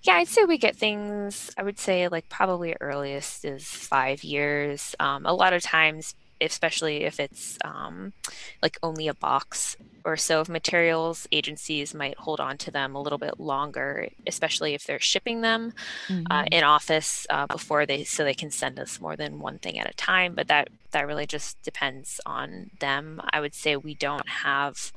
Yeah, 0.04 0.14
I'd 0.14 0.28
say 0.28 0.46
we 0.46 0.58
get 0.58 0.76
things. 0.76 1.52
I 1.58 1.64
would 1.64 1.80
say 1.80 2.08
like 2.08 2.30
probably 2.30 2.76
earliest 2.80 3.44
is 3.44 3.66
five 3.66 4.24
years. 4.24 4.96
Um, 5.00 5.26
a 5.26 5.34
lot 5.34 5.54
of 5.54 5.62
times 5.62 6.16
especially 6.42 7.04
if 7.04 7.20
it's 7.20 7.58
um, 7.64 8.14
like 8.62 8.78
only 8.84 9.08
a 9.08 9.14
box 9.14 9.78
or 10.06 10.16
so 10.16 10.40
of 10.40 10.48
materials, 10.48 11.28
agencies 11.32 11.94
might 11.94 12.18
hold 12.18 12.40
on 12.40 12.58
to 12.58 12.72
them 12.72 12.96
a 12.96 13.02
little 13.02 13.18
bit 13.18 13.40
longer, 13.40 14.08
especially 14.26 14.74
if 14.74 14.86
they're 14.86 15.00
shipping 15.00 15.42
them 15.42 15.74
uh, 16.10 16.14
mm-hmm. 16.14 16.32
uh, 16.32 16.46
in 16.52 16.64
office 16.64 17.28
uh, 17.30 17.46
before 17.48 17.86
they 17.86 18.04
so 18.04 18.24
they 18.24 18.34
can 18.34 18.50
send 18.50 18.80
us 18.80 19.02
more 19.02 19.16
than 19.16 19.40
one 19.40 19.60
thing 19.60 19.78
at 19.78 19.90
a 19.90 19.94
time. 19.96 20.34
But 20.34 20.48
that 20.48 20.70
that 20.92 21.08
really 21.08 21.26
just 21.26 21.62
depends 21.62 22.22
on 22.26 22.72
them. 22.80 23.22
I 23.32 23.42
would 23.42 23.54
say 23.54 23.76
we 23.76 23.96
don't 23.96 24.28
have. 24.28 24.92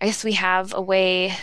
I 0.00 0.06
guess 0.06 0.24
we 0.24 0.32
have 0.32 0.72
a 0.72 0.80
way. 0.80 1.34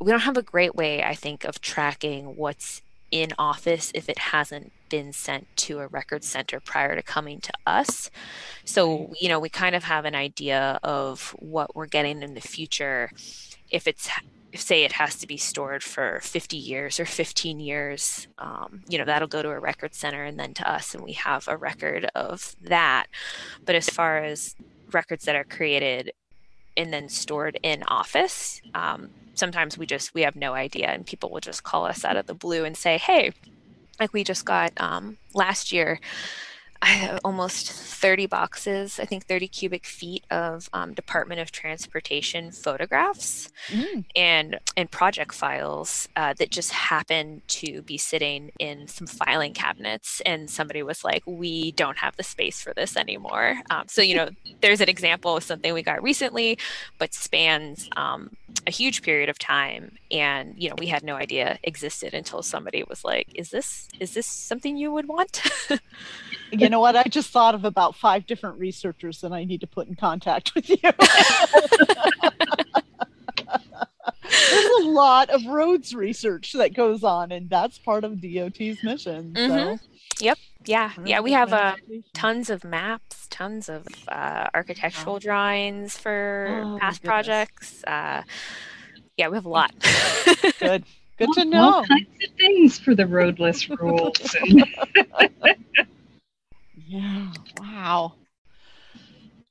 We 0.00 0.10
don't 0.10 0.20
have 0.20 0.36
a 0.36 0.42
great 0.42 0.74
way, 0.74 1.02
I 1.02 1.14
think, 1.14 1.44
of 1.44 1.60
tracking 1.60 2.36
what's 2.36 2.82
in 3.10 3.32
office 3.38 3.90
if 3.94 4.08
it 4.08 4.18
hasn't 4.18 4.72
been 4.88 5.12
sent 5.12 5.46
to 5.56 5.80
a 5.80 5.86
record 5.86 6.24
center 6.24 6.60
prior 6.60 6.94
to 6.94 7.02
coming 7.02 7.40
to 7.40 7.52
us. 7.66 8.10
So, 8.64 9.12
you 9.20 9.28
know, 9.28 9.38
we 9.38 9.48
kind 9.48 9.74
of 9.74 9.84
have 9.84 10.04
an 10.04 10.14
idea 10.14 10.78
of 10.82 11.34
what 11.38 11.74
we're 11.74 11.86
getting 11.86 12.22
in 12.22 12.34
the 12.34 12.40
future. 12.40 13.10
If 13.70 13.86
it's 13.86 14.08
if 14.52 14.60
say 14.60 14.84
it 14.84 14.92
has 14.92 15.16
to 15.16 15.26
be 15.26 15.36
stored 15.36 15.82
for 15.82 16.20
50 16.22 16.56
years 16.56 16.98
or 17.00 17.04
15 17.04 17.60
years 17.60 18.26
um, 18.38 18.82
you 18.88 18.96
know 18.96 19.04
that'll 19.04 19.28
go 19.28 19.42
to 19.42 19.50
a 19.50 19.58
record 19.58 19.94
center 19.94 20.24
and 20.24 20.38
then 20.38 20.54
to 20.54 20.70
us 20.70 20.94
and 20.94 21.02
we 21.04 21.12
have 21.12 21.46
a 21.48 21.56
record 21.56 22.08
of 22.14 22.56
that. 22.62 23.06
But 23.64 23.74
as 23.74 23.90
far 23.90 24.18
as 24.18 24.54
records 24.92 25.24
that 25.24 25.36
are 25.36 25.44
created 25.44 26.12
and 26.76 26.92
then 26.92 27.08
stored 27.08 27.58
in 27.62 27.82
office 27.84 28.62
um, 28.74 29.10
sometimes 29.34 29.76
we 29.76 29.86
just 29.86 30.14
we 30.14 30.22
have 30.22 30.36
no 30.36 30.54
idea 30.54 30.86
and 30.86 31.06
people 31.06 31.30
will 31.30 31.40
just 31.40 31.62
call 31.62 31.84
us 31.84 32.04
out 32.04 32.16
of 32.16 32.26
the 32.26 32.34
blue 32.34 32.64
and 32.64 32.76
say 32.76 32.98
hey 32.98 33.32
like 34.00 34.12
we 34.12 34.24
just 34.24 34.44
got 34.44 34.72
um, 34.78 35.18
last 35.34 35.72
year 35.72 36.00
almost 37.24 37.70
30 37.70 38.26
boxes, 38.26 39.00
I 39.00 39.04
think 39.04 39.26
30 39.26 39.48
cubic 39.48 39.84
feet 39.84 40.24
of 40.30 40.68
um, 40.72 40.94
Department 40.94 41.40
of 41.40 41.50
Transportation 41.50 42.50
photographs 42.50 43.50
mm. 43.68 44.04
and 44.14 44.58
and 44.76 44.90
project 44.90 45.34
files 45.34 46.08
uh, 46.16 46.34
that 46.34 46.50
just 46.50 46.72
happened 46.72 47.42
to 47.48 47.82
be 47.82 47.98
sitting 47.98 48.52
in 48.58 48.86
some 48.88 49.06
filing 49.06 49.54
cabinets. 49.54 50.20
And 50.26 50.50
somebody 50.50 50.82
was 50.82 51.04
like, 51.04 51.22
"We 51.26 51.72
don't 51.72 51.98
have 51.98 52.16
the 52.16 52.22
space 52.22 52.60
for 52.60 52.72
this 52.74 52.96
anymore." 52.96 53.60
Um, 53.70 53.84
so 53.88 54.02
you 54.02 54.14
know, 54.16 54.30
there's 54.60 54.80
an 54.80 54.88
example 54.88 55.36
of 55.36 55.44
something 55.44 55.72
we 55.72 55.82
got 55.82 56.02
recently, 56.02 56.58
but 56.98 57.14
spans 57.14 57.88
um, 57.96 58.30
a 58.66 58.70
huge 58.70 59.02
period 59.02 59.28
of 59.28 59.38
time, 59.38 59.96
and 60.10 60.54
you 60.56 60.68
know, 60.68 60.74
we 60.78 60.86
had 60.86 61.02
no 61.02 61.16
idea 61.16 61.58
existed 61.62 62.14
until 62.14 62.42
somebody 62.42 62.84
was 62.84 63.04
like, 63.04 63.28
"Is 63.34 63.50
this 63.50 63.88
is 64.00 64.14
this 64.14 64.26
something 64.26 64.76
you 64.76 64.92
would 64.92 65.08
want?" 65.08 65.42
you 66.50 66.68
know 66.68 66.80
what? 66.80 66.96
I 66.96 67.04
just 67.04 67.30
thought 67.30 67.54
of 67.54 67.64
about 67.64 67.94
five 67.94 68.26
different 68.26 68.58
researchers 68.58 69.20
that 69.20 69.32
I 69.32 69.44
need 69.44 69.60
to 69.60 69.66
put 69.66 69.88
in 69.88 69.94
contact 69.94 70.54
with 70.54 70.68
you. 70.70 70.76
There's 74.50 74.70
a 74.82 74.88
lot 74.88 75.30
of 75.30 75.44
roads 75.46 75.94
research 75.94 76.52
that 76.52 76.74
goes 76.74 77.02
on, 77.04 77.32
and 77.32 77.48
that's 77.50 77.78
part 77.78 78.04
of 78.04 78.20
DOT's 78.20 78.82
mission. 78.82 79.32
Mm-hmm. 79.34 79.76
Yep. 80.20 80.38
Yeah. 80.64 80.92
Yeah. 81.04 81.20
We 81.20 81.32
have 81.32 81.52
uh, 81.52 81.76
tons 82.14 82.50
of 82.50 82.64
maps, 82.64 83.26
tons 83.30 83.68
of 83.68 83.86
uh, 84.08 84.48
architectural 84.54 85.18
drawings 85.18 85.96
for 85.96 86.62
oh, 86.64 86.78
past 86.80 87.02
projects. 87.02 87.84
Uh, 87.84 88.22
yeah, 89.16 89.28
we 89.28 89.36
have 89.36 89.46
a 89.46 89.50
lot. 89.50 89.72
Good. 90.58 90.84
Good 91.18 91.32
to 91.34 91.44
know. 91.46 91.76
All 91.76 91.84
kinds 91.84 92.08
of 92.22 92.34
things 92.36 92.78
for 92.78 92.94
the 92.94 93.06
roadless 93.06 93.70
rules. 93.70 94.36
Yeah. 96.86 97.32
Wow. 97.60 98.14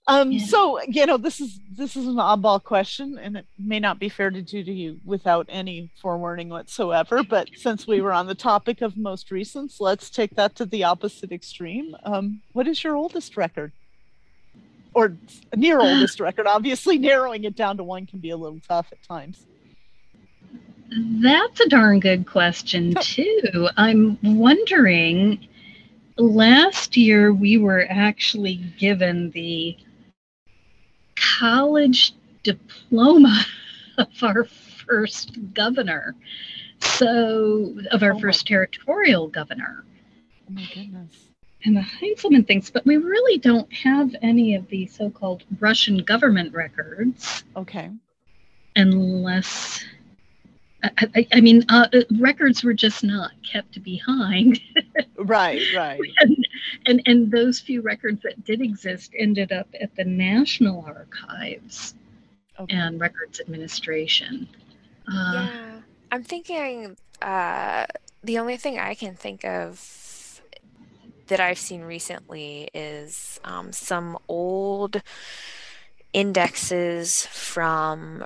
Um, 0.08 0.32
yeah. 0.32 0.46
so 0.46 0.82
you 0.84 1.06
know, 1.06 1.18
this 1.18 1.42
is 1.42 1.60
this 1.72 1.96
is 1.96 2.06
an 2.06 2.16
oddball 2.16 2.64
question, 2.64 3.18
and 3.18 3.38
it 3.38 3.46
may 3.58 3.80
not 3.80 4.00
be 4.00 4.08
fair 4.08 4.30
to 4.30 4.42
do 4.42 4.64
to 4.64 4.72
you 4.72 5.00
without 5.04 5.48
any 5.50 5.92
forewarning 6.00 6.50
whatsoever. 6.50 7.24
But 7.24 7.50
since 7.56 7.88
we 7.88 8.02
were 8.02 8.14
on 8.14 8.28
the 8.28 8.36
topic 8.36 8.82
of 8.82 8.98
most 8.98 9.30
recents, 9.30 9.78
let's 9.80 10.10
take 10.10 10.36
that 10.36 10.56
to 10.56 10.66
the 10.66 10.84
opposite 10.84 11.32
extreme. 11.32 11.96
Um, 12.04 12.42
what 12.54 12.68
is 12.68 12.84
your 12.84 12.96
oldest 12.96 13.36
record? 13.36 13.72
Or 14.94 15.18
near 15.56 15.80
oldest 15.82 16.20
record? 16.20 16.46
Obviously, 16.46 17.00
narrowing 17.00 17.44
it 17.44 17.56
down 17.56 17.78
to 17.78 17.84
one 17.84 18.06
can 18.06 18.20
be 18.20 18.30
a 18.30 18.38
little 18.38 18.62
tough 18.68 18.88
at 18.92 19.02
times. 19.02 19.44
That's 20.92 21.60
a 21.62 21.68
darn 21.68 22.00
good 22.00 22.28
question 22.28 22.94
too. 23.02 23.70
I'm 23.76 24.20
wondering 24.22 25.48
last 26.18 26.98
year 26.98 27.34
we 27.34 27.58
were 27.58 27.86
actually 27.90 28.56
given 28.78 29.32
the 29.32 29.78
college 31.16 32.14
diploma 32.44 33.46
of 33.98 34.24
our 34.24 34.46
first 34.46 35.38
governor. 35.54 36.16
So, 36.80 37.78
of 37.92 38.04
our 38.04 38.14
oh 38.14 38.20
first 38.20 38.48
territorial 38.48 39.28
governor. 39.28 39.86
Oh 40.48 40.54
my 40.54 40.68
goodness. 40.74 41.30
And 41.64 41.76
the 41.76 41.82
Heintzleman 41.82 42.46
things, 42.46 42.70
but 42.70 42.86
we 42.86 42.98
really 42.98 43.40
don't 43.40 43.72
have 43.74 44.16
any 44.22 44.54
of 44.56 44.68
the 44.68 44.86
so 44.86 45.10
called 45.10 45.44
Russian 45.60 45.98
government 46.00 46.54
records. 46.54 47.44
Okay. 47.56 47.90
Unless 48.76 49.84
I, 50.98 51.28
I 51.34 51.42
mean, 51.42 51.64
uh, 51.70 51.88
uh, 51.94 52.02
records 52.20 52.64
were 52.64 52.74
just 52.74 53.04
not 53.04 53.32
kept 53.50 53.82
behind. 53.84 54.60
right, 55.18 55.62
right. 55.76 56.00
and, 56.20 56.48
and, 56.86 57.02
and 57.06 57.32
those 57.32 57.60
few 57.60 57.82
records 57.82 58.22
that 58.24 58.44
did 58.44 58.62
exist 58.62 59.14
ended 59.18 59.52
up 59.52 59.68
at 59.80 59.96
the 59.96 60.04
National 60.04 60.84
Archives 60.86 61.94
okay. 62.60 62.76
and 62.76 63.00
Records 63.00 63.40
Administration. 63.40 64.48
Uh, 65.08 65.32
yeah, 65.34 65.72
I'm 66.12 66.24
thinking. 66.24 66.98
Uh, 67.22 67.86
the 68.24 68.40
only 68.40 68.58
thing 68.58 68.80
I 68.80 68.96
can 68.96 69.16
think 69.16 69.46
of 69.46 70.42
that 71.28 71.40
I've 71.40 71.58
seen 71.58 71.82
recently 71.82 72.70
is 72.74 73.40
um, 73.44 73.72
some 73.72 74.18
old 74.28 75.02
indexes 76.14 77.26
from 77.28 78.26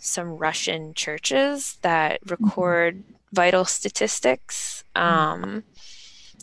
some 0.00 0.36
Russian 0.36 0.94
churches 0.94 1.78
that 1.82 2.24
mm-hmm. 2.24 2.44
record 2.44 2.96
mm-hmm. 2.96 3.12
vital 3.32 3.64
statistics. 3.64 4.84
Mm-hmm. 4.96 5.06
Um, 5.06 5.64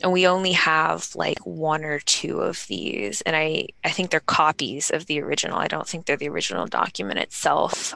and 0.04 0.12
we 0.12 0.28
only 0.28 0.52
have 0.52 1.10
like 1.16 1.40
one 1.40 1.84
or 1.84 2.00
two 2.00 2.42
of 2.42 2.66
these 2.68 3.22
and 3.22 3.36
i 3.36 3.66
i 3.84 3.90
think 3.90 4.10
they're 4.10 4.20
copies 4.20 4.92
of 4.92 5.06
the 5.08 5.22
original 5.22 5.58
i 5.58 5.68
don't 5.68 5.88
think 5.88 6.06
they're 6.06 6.18
the 6.18 6.30
original 6.30 6.68
document 6.68 7.20
itself 7.20 7.94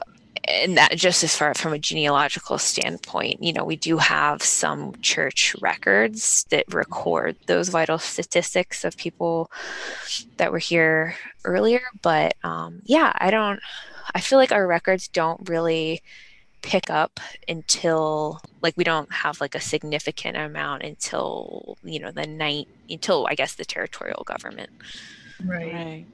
and 0.48 0.76
that 0.76 0.96
just 0.96 1.22
as 1.22 1.36
far 1.36 1.54
from 1.54 1.72
a 1.72 1.78
genealogical 1.78 2.58
standpoint 2.58 3.42
you 3.42 3.52
know 3.52 3.64
we 3.64 3.76
do 3.76 3.98
have 3.98 4.42
some 4.42 4.94
church 5.00 5.54
records 5.60 6.44
that 6.50 6.64
record 6.72 7.36
those 7.46 7.68
vital 7.68 7.98
statistics 7.98 8.84
of 8.84 8.96
people 8.96 9.50
that 10.38 10.50
were 10.50 10.58
here 10.58 11.14
earlier 11.44 11.82
but 12.02 12.34
um, 12.42 12.80
yeah 12.84 13.12
i 13.16 13.30
don't 13.30 13.60
I 14.14 14.20
feel 14.20 14.38
like 14.38 14.52
our 14.52 14.66
records 14.66 15.08
don't 15.08 15.48
really 15.48 16.02
pick 16.62 16.88
up 16.90 17.18
until 17.48 18.40
like 18.62 18.74
we 18.76 18.84
don't 18.84 19.12
have 19.12 19.40
like 19.40 19.54
a 19.54 19.60
significant 19.60 20.36
amount 20.36 20.82
until 20.84 21.76
you 21.82 21.98
know 21.98 22.12
the 22.12 22.26
night 22.26 22.68
until 22.88 23.26
I 23.28 23.34
guess 23.34 23.54
the 23.54 23.64
territorial 23.64 24.22
government. 24.24 24.70
Right. 25.44 25.72
right. 25.72 26.06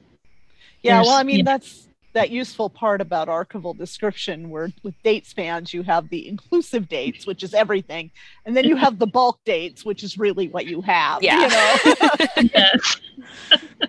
Yeah, 0.81 0.97
There's, 0.97 1.07
well, 1.07 1.17
I 1.17 1.23
mean 1.23 1.45
that's 1.45 1.87
that 2.13 2.31
useful 2.31 2.69
part 2.69 3.01
about 3.01 3.27
archival 3.27 3.77
description 3.77 4.49
where 4.49 4.69
with 4.81 5.01
date 5.03 5.27
spans 5.27 5.73
you 5.73 5.83
have 5.83 6.09
the 6.09 6.27
inclusive 6.27 6.89
dates 6.89 7.27
which 7.27 7.43
is 7.43 7.53
everything 7.53 8.09
and 8.45 8.57
then 8.57 8.65
you 8.65 8.75
have 8.75 8.97
the 8.97 9.05
bulk 9.05 9.39
dates 9.45 9.85
which 9.85 10.03
is 10.03 10.17
really 10.17 10.47
what 10.47 10.65
you 10.65 10.81
have 10.81 11.21
yeah. 11.21 11.77
you 12.41 12.49
know 12.49 12.71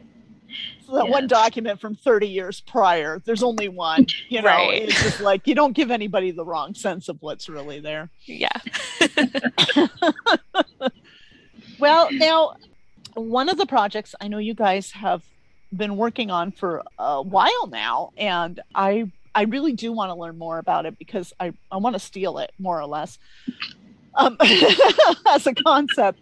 that 0.92 1.04
yes. 1.04 1.12
one 1.12 1.26
document 1.26 1.80
from 1.80 1.94
30 1.94 2.28
years 2.28 2.60
prior. 2.60 3.20
There's 3.24 3.42
only 3.42 3.68
one. 3.68 4.06
You 4.28 4.42
know, 4.42 4.48
right. 4.48 4.82
it's 4.82 5.02
just 5.02 5.20
like 5.20 5.46
you 5.46 5.54
don't 5.54 5.72
give 5.72 5.90
anybody 5.90 6.30
the 6.30 6.44
wrong 6.44 6.74
sense 6.74 7.08
of 7.08 7.20
what's 7.20 7.48
really 7.48 7.80
there. 7.80 8.10
Yeah. 8.26 8.48
well, 11.78 12.08
now 12.12 12.56
one 13.14 13.48
of 13.48 13.56
the 13.56 13.66
projects 13.66 14.14
I 14.20 14.28
know 14.28 14.38
you 14.38 14.54
guys 14.54 14.92
have 14.92 15.22
been 15.74 15.96
working 15.96 16.30
on 16.30 16.52
for 16.52 16.82
a 16.98 17.22
while 17.22 17.66
now, 17.68 18.12
and 18.16 18.60
I 18.74 19.10
I 19.34 19.42
really 19.42 19.72
do 19.72 19.92
want 19.92 20.10
to 20.10 20.14
learn 20.14 20.38
more 20.38 20.58
about 20.58 20.86
it 20.86 20.98
because 20.98 21.32
I, 21.38 21.52
I 21.70 21.76
want 21.76 21.94
to 21.94 22.00
steal 22.00 22.38
it 22.38 22.52
more 22.58 22.80
or 22.80 22.86
less 22.86 23.18
um, 24.14 24.36
as 25.28 25.46
a 25.46 25.54
concept 25.54 26.20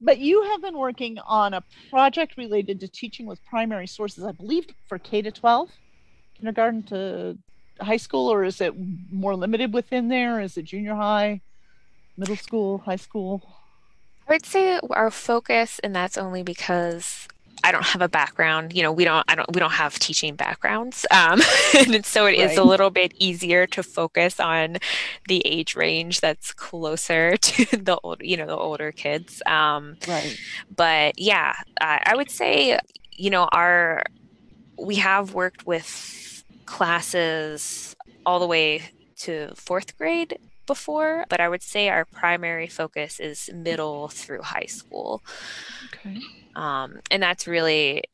but 0.00 0.18
you 0.18 0.42
have 0.42 0.62
been 0.62 0.76
working 0.76 1.18
on 1.26 1.54
a 1.54 1.62
project 1.90 2.36
related 2.36 2.80
to 2.80 2.88
teaching 2.88 3.26
with 3.26 3.44
primary 3.44 3.86
sources, 3.86 4.24
I 4.24 4.32
believe, 4.32 4.66
for 4.88 4.98
K 4.98 5.22
to 5.22 5.30
12, 5.30 5.70
kindergarten 6.36 6.82
to 6.84 7.38
high 7.80 7.96
school, 7.96 8.30
or 8.30 8.44
is 8.44 8.60
it 8.60 8.74
more 9.10 9.36
limited 9.36 9.72
within 9.72 10.08
there? 10.08 10.40
Is 10.40 10.56
it 10.56 10.64
junior 10.64 10.94
high, 10.94 11.40
middle 12.16 12.36
school, 12.36 12.78
high 12.78 12.96
school? 12.96 13.42
I 14.28 14.32
would 14.32 14.46
say 14.46 14.78
our 14.90 15.10
focus, 15.10 15.78
and 15.82 15.94
that's 15.94 16.18
only 16.18 16.42
because 16.42 17.28
I 17.64 17.72
don't 17.72 17.84
have 17.84 18.02
a 18.02 18.08
background, 18.08 18.72
you 18.72 18.82
know, 18.82 18.92
we 18.92 19.04
don't, 19.04 19.24
I 19.28 19.34
don't, 19.34 19.52
we 19.52 19.60
don't 19.60 19.72
have 19.72 19.98
teaching 19.98 20.34
backgrounds. 20.36 21.06
Um, 21.10 21.40
and 21.78 22.04
so 22.04 22.26
it 22.26 22.38
right. 22.38 22.50
is 22.50 22.58
a 22.58 22.64
little 22.64 22.90
bit 22.90 23.12
easier 23.18 23.66
to 23.68 23.82
focus 23.82 24.40
on 24.40 24.78
the 25.26 25.42
age 25.44 25.76
range 25.76 26.20
that's 26.20 26.52
closer 26.52 27.36
to 27.38 27.76
the 27.76 27.98
old, 28.02 28.22
you 28.22 28.36
know, 28.36 28.46
the 28.46 28.56
older 28.56 28.92
kids. 28.92 29.42
Um, 29.46 29.96
right. 30.06 30.38
But 30.74 31.18
yeah, 31.18 31.54
I, 31.80 32.02
I 32.06 32.16
would 32.16 32.30
say, 32.30 32.78
you 33.12 33.30
know, 33.30 33.48
our, 33.52 34.04
we 34.78 34.96
have 34.96 35.34
worked 35.34 35.66
with 35.66 36.44
classes 36.66 37.96
all 38.24 38.38
the 38.38 38.46
way 38.46 38.82
to 39.16 39.52
fourth 39.54 39.96
grade 39.98 40.38
before, 40.68 41.26
but 41.28 41.40
I 41.40 41.48
would 41.48 41.64
say 41.64 41.88
our 41.88 42.04
primary 42.04 42.68
focus 42.68 43.18
is 43.18 43.50
middle 43.52 44.06
through 44.06 44.42
high 44.42 44.66
school. 44.66 45.20
Okay. 45.92 46.20
Um, 46.54 47.00
and 47.10 47.20
that's 47.20 47.48
really, 47.48 48.04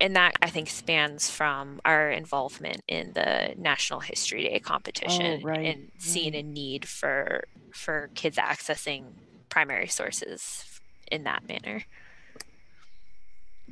and 0.00 0.16
that 0.16 0.36
I 0.40 0.48
think 0.48 0.70
spans 0.70 1.28
from 1.28 1.80
our 1.84 2.10
involvement 2.10 2.80
in 2.88 3.12
the 3.12 3.54
National 3.58 4.00
History 4.00 4.44
Day 4.44 4.60
competition 4.60 5.40
oh, 5.42 5.46
right, 5.46 5.66
and 5.66 5.90
seeing 5.98 6.34
a 6.34 6.42
need 6.42 6.88
for 6.88 7.44
for 7.74 8.08
kids 8.14 8.38
accessing 8.38 9.04
primary 9.50 9.88
sources 9.88 10.64
in 11.12 11.24
that 11.24 11.46
manner. 11.46 11.84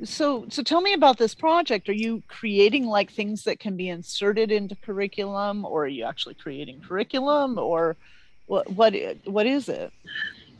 So, 0.03 0.45
so 0.49 0.61
tell 0.61 0.81
me 0.81 0.93
about 0.93 1.17
this 1.17 1.33
project. 1.33 1.89
Are 1.89 1.93
you 1.93 2.21
creating 2.27 2.85
like 2.85 3.11
things 3.11 3.45
that 3.45 3.59
can 3.59 3.75
be 3.75 3.89
inserted 3.89 4.51
into 4.51 4.75
curriculum, 4.75 5.65
or 5.65 5.85
are 5.85 5.87
you 5.87 6.03
actually 6.03 6.35
creating 6.35 6.81
curriculum, 6.81 7.57
or 7.57 7.97
what? 8.47 8.69
What? 8.71 8.95
What 9.25 9.45
is 9.45 9.69
it? 9.69 9.91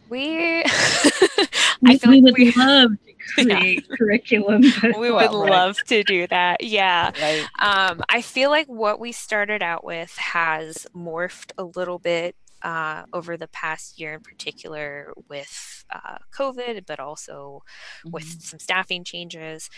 We, 0.09 0.63
I 0.65 1.97
feel 1.97 2.11
we, 2.11 2.21
we 2.21 2.21
would 2.21 2.37
we, 2.37 2.51
love 2.53 2.91
to 2.91 3.15
create 3.33 3.85
yeah. 3.89 3.95
curriculum. 3.97 4.61
we 4.83 5.11
would 5.11 5.31
well, 5.31 5.39
love 5.39 5.77
right. 5.77 5.87
to 5.87 6.03
do 6.03 6.27
that. 6.27 6.63
Yeah. 6.63 7.11
Right. 7.21 7.45
Um, 7.59 8.01
I 8.07 8.21
feel 8.21 8.49
like 8.49 8.67
what 8.67 8.99
we 8.99 9.11
started 9.11 9.61
out 9.61 9.83
with 9.83 10.15
has 10.17 10.87
morphed 10.95 11.51
a 11.57 11.63
little 11.63 11.99
bit 11.99 12.35
uh, 12.61 13.03
over 13.13 13.37
the 13.37 13.47
past 13.47 13.99
year 13.99 14.13
in 14.13 14.21
particular 14.21 15.13
with 15.29 15.85
uh, 15.89 16.17
COVID, 16.35 16.85
but 16.85 16.99
also 16.99 17.63
mm-hmm. 17.99 18.11
with 18.11 18.41
some 18.41 18.59
staffing 18.59 19.03
changes. 19.03 19.69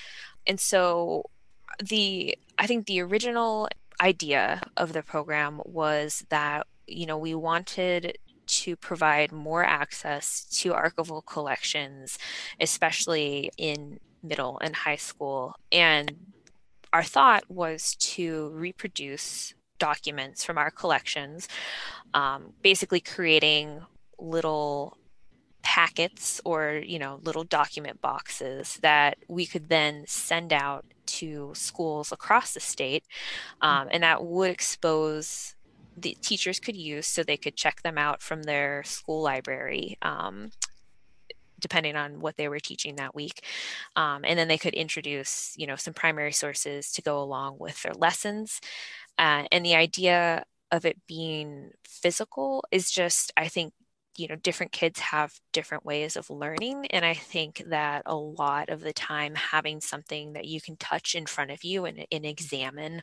And 0.48 0.60
so 0.60 1.24
the 1.84 2.38
I 2.58 2.68
think 2.68 2.86
the 2.86 3.02
original 3.02 3.70
idea 4.02 4.62
of 4.78 4.94
the 4.94 5.04
program 5.04 5.62
was 5.66 6.26
that 6.30 6.66
you 6.92 7.06
know 7.06 7.18
we 7.18 7.36
wanted 7.36 8.18
to 8.50 8.76
provide 8.76 9.32
more 9.32 9.64
access 9.64 10.46
to 10.46 10.72
archival 10.72 11.24
collections, 11.26 12.18
especially 12.60 13.52
in 13.58 14.00
middle 14.24 14.58
and 14.62 14.76
high 14.76 14.96
school. 14.96 15.56
And 15.72 16.16
our 16.92 17.04
thought 17.04 17.44
was 17.50 17.96
to 17.96 18.50
reproduce 18.50 19.54
documents 19.78 20.44
from 20.44 20.58
our 20.58 20.72
collections, 20.72 21.48
um, 22.14 22.54
basically 22.62 23.00
creating 23.00 23.82
little 24.18 24.98
packets 25.62 26.40
or 26.46 26.82
you 26.86 26.98
know 26.98 27.20
little 27.24 27.44
document 27.44 28.00
boxes 28.02 28.80
that 28.82 29.18
we 29.28 29.46
could 29.46 29.68
then 29.68 30.04
send 30.08 30.54
out 30.54 30.86
to 31.06 31.52
schools 31.54 32.12
across 32.14 32.54
the 32.54 32.60
state 32.62 33.04
um, 33.62 33.88
and 33.92 34.02
that 34.02 34.24
would 34.24 34.50
expose 34.50 35.56
the 36.02 36.18
teachers 36.22 36.60
could 36.60 36.76
use 36.76 37.08
so 37.08 37.24
they 37.24 37.38
could 37.38 37.56
check 37.56 37.82
them 37.82 37.98
out 37.98 38.22
from 38.22 38.44
their 38.44 38.84
school 38.84 39.22
library 39.22 39.98
um, 40.02 40.52
depending 41.60 41.96
on 41.96 42.20
what 42.20 42.38
they 42.38 42.48
were 42.48 42.60
teaching 42.60 42.96
that 42.96 43.14
week. 43.14 43.44
Um, 43.96 44.24
and 44.24 44.40
then 44.40 44.48
they 44.48 44.58
could 44.58 44.74
introduce 44.74 45.54
you 45.58 45.68
know 45.68 45.76
some 45.76 45.94
primary 45.94 46.32
sources 46.32 46.92
to 46.94 47.02
go 47.02 47.22
along 47.22 47.58
with 47.60 47.82
their 47.84 47.94
lessons. 47.94 48.62
Uh, 49.18 49.46
and 49.52 49.66
the 49.66 49.76
idea 49.76 50.46
of 50.72 50.86
it 50.86 50.98
being 51.08 51.72
physical 51.88 52.64
is 52.72 52.92
just 52.92 53.32
i 53.36 53.48
think 53.48 53.74
you 54.18 54.28
know 54.28 54.36
different 54.36 54.72
kids 54.72 55.00
have 55.00 55.34
different 55.54 55.86
ways 55.86 56.16
of 56.16 56.30
learning 56.30 56.86
and 56.88 57.06
i 57.06 57.14
think 57.14 57.64
that 57.68 58.02
a 58.06 58.16
lot 58.16 58.70
of 58.70 58.82
the 58.82 58.94
time 58.94 59.34
having 59.36 59.80
something 59.80 60.34
that 60.34 60.46
you 60.46 60.60
can 60.60 60.76
touch 60.78 61.16
in 61.16 61.26
front 61.26 61.52
of 61.52 61.64
you 61.64 61.86
and, 61.86 62.06
and 62.12 62.26
examine 62.26 63.02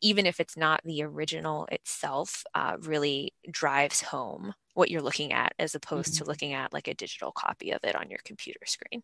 even 0.00 0.26
if 0.26 0.40
it's 0.40 0.56
not 0.56 0.80
the 0.84 1.02
original 1.02 1.66
itself 1.72 2.44
uh, 2.54 2.76
really 2.82 3.32
drives 3.50 4.00
home 4.00 4.54
what 4.74 4.90
you're 4.90 5.02
looking 5.02 5.32
at 5.32 5.52
as 5.58 5.74
opposed 5.74 6.14
mm-hmm. 6.14 6.24
to 6.24 6.30
looking 6.30 6.52
at 6.52 6.72
like 6.72 6.88
a 6.88 6.94
digital 6.94 7.32
copy 7.32 7.72
of 7.72 7.80
it 7.84 7.96
on 7.96 8.08
your 8.08 8.20
computer 8.24 8.60
screen 8.64 9.02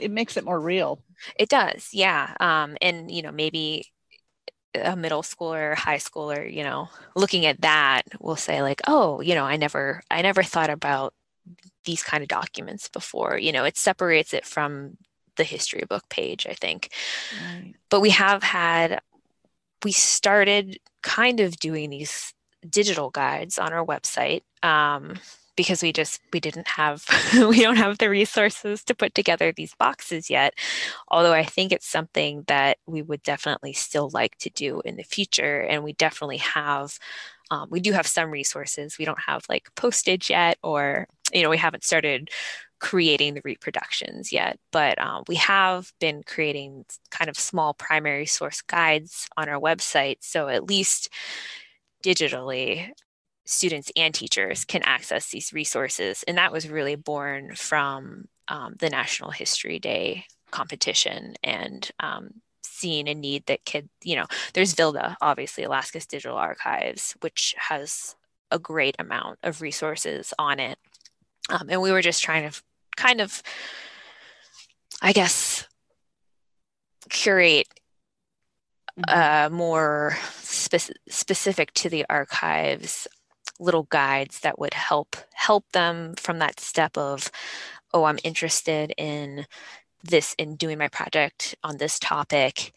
it 0.00 0.10
makes 0.10 0.36
it 0.36 0.44
more 0.44 0.60
real 0.60 1.00
it 1.38 1.48
does 1.48 1.90
yeah 1.92 2.34
um, 2.40 2.76
and 2.82 3.10
you 3.10 3.22
know 3.22 3.32
maybe 3.32 3.86
a 4.74 4.96
middle 4.96 5.22
schooler 5.22 5.74
high 5.74 5.98
schooler 5.98 6.52
you 6.52 6.62
know 6.62 6.88
looking 7.14 7.46
at 7.46 7.60
that 7.60 8.02
will 8.20 8.36
say 8.36 8.62
like 8.62 8.80
oh 8.86 9.20
you 9.20 9.34
know 9.34 9.44
i 9.44 9.56
never 9.56 10.02
i 10.10 10.22
never 10.22 10.42
thought 10.42 10.70
about 10.70 11.14
these 11.84 12.02
kind 12.02 12.22
of 12.22 12.28
documents 12.28 12.88
before 12.88 13.38
you 13.38 13.52
know 13.52 13.64
it 13.64 13.76
separates 13.76 14.32
it 14.34 14.44
from 14.44 14.96
the 15.36 15.44
history 15.44 15.82
book 15.88 16.08
page 16.08 16.46
i 16.48 16.54
think 16.54 16.90
right. 17.40 17.74
but 17.90 18.00
we 18.00 18.10
have 18.10 18.42
had 18.42 19.00
we 19.84 19.92
started 19.92 20.78
kind 21.02 21.40
of 21.40 21.56
doing 21.58 21.90
these 21.90 22.32
digital 22.68 23.10
guides 23.10 23.58
on 23.58 23.72
our 23.72 23.84
website 23.84 24.42
um, 24.62 25.14
because 25.56 25.82
we 25.82 25.92
just 25.92 26.20
we 26.32 26.40
didn't 26.40 26.68
have 26.68 27.04
we 27.48 27.60
don't 27.62 27.76
have 27.76 27.98
the 27.98 28.10
resources 28.10 28.84
to 28.84 28.94
put 28.94 29.14
together 29.14 29.52
these 29.52 29.74
boxes 29.74 30.30
yet. 30.30 30.54
Although 31.08 31.32
i 31.34 31.44
think 31.44 31.72
it's 31.72 31.88
something 31.88 32.44
that 32.46 32.78
we 32.86 33.02
would 33.02 33.22
definitely 33.22 33.72
still 33.72 34.10
like 34.12 34.36
to 34.38 34.50
do 34.50 34.80
in 34.84 34.96
the 34.96 35.02
future 35.02 35.60
and 35.60 35.84
we 35.84 35.92
definitely 35.94 36.38
have 36.38 36.98
um, 37.50 37.68
we 37.70 37.80
do 37.80 37.92
have 37.92 38.06
some 38.06 38.30
resources. 38.30 38.98
We 38.98 39.04
don't 39.04 39.20
have 39.26 39.44
like 39.48 39.68
postage 39.74 40.30
yet 40.30 40.58
or 40.62 41.06
you 41.32 41.42
know 41.42 41.50
we 41.50 41.58
haven't 41.58 41.84
started 41.84 42.30
creating 42.80 43.34
the 43.34 43.40
reproductions 43.44 44.30
yet 44.30 44.58
but 44.70 45.00
um, 45.00 45.24
we 45.26 45.36
have 45.36 45.90
been 46.00 46.22
creating 46.22 46.84
kind 47.10 47.30
of 47.30 47.36
small 47.38 47.72
primary 47.72 48.26
source 48.26 48.60
guides 48.60 49.28
on 49.36 49.48
our 49.48 49.60
website. 49.60 50.18
So 50.20 50.48
at 50.48 50.68
least 50.68 51.08
digitally 52.04 52.90
students 53.46 53.90
and 53.96 54.14
teachers 54.14 54.64
can 54.64 54.82
access 54.82 55.30
these 55.30 55.52
resources. 55.52 56.24
And 56.26 56.38
that 56.38 56.52
was 56.52 56.68
really 56.68 56.96
born 56.96 57.54
from 57.54 58.26
um, 58.48 58.74
the 58.78 58.90
National 58.90 59.30
History 59.30 59.78
Day 59.78 60.24
competition 60.50 61.34
and 61.42 61.90
um, 62.00 62.30
seeing 62.62 63.08
a 63.08 63.14
need 63.14 63.46
that 63.46 63.64
kid, 63.64 63.88
you 64.02 64.16
know, 64.16 64.26
there's 64.52 64.74
VILDA, 64.74 65.16
obviously, 65.20 65.64
Alaska's 65.64 66.06
Digital 66.06 66.36
Archives, 66.36 67.14
which 67.20 67.54
has 67.58 68.14
a 68.50 68.58
great 68.58 68.96
amount 68.98 69.38
of 69.42 69.60
resources 69.60 70.32
on 70.38 70.60
it. 70.60 70.78
Um, 71.50 71.68
and 71.68 71.82
we 71.82 71.92
were 71.92 72.02
just 72.02 72.22
trying 72.22 72.50
to 72.50 72.62
kind 72.96 73.20
of, 73.20 73.42
I 75.02 75.12
guess, 75.12 75.66
curate 77.10 77.68
uh, 79.08 79.48
more 79.52 80.16
spe- 80.34 80.92
specific 81.08 81.72
to 81.74 81.88
the 81.88 82.06
archives 82.08 83.08
little 83.60 83.84
guides 83.84 84.40
that 84.40 84.58
would 84.58 84.74
help 84.74 85.16
help 85.32 85.64
them 85.72 86.14
from 86.16 86.38
that 86.38 86.60
step 86.60 86.96
of 86.96 87.30
oh 87.92 88.04
i'm 88.04 88.18
interested 88.24 88.92
in 88.98 89.46
this 90.02 90.34
in 90.38 90.56
doing 90.56 90.78
my 90.78 90.88
project 90.88 91.54
on 91.62 91.76
this 91.76 91.98
topic 91.98 92.72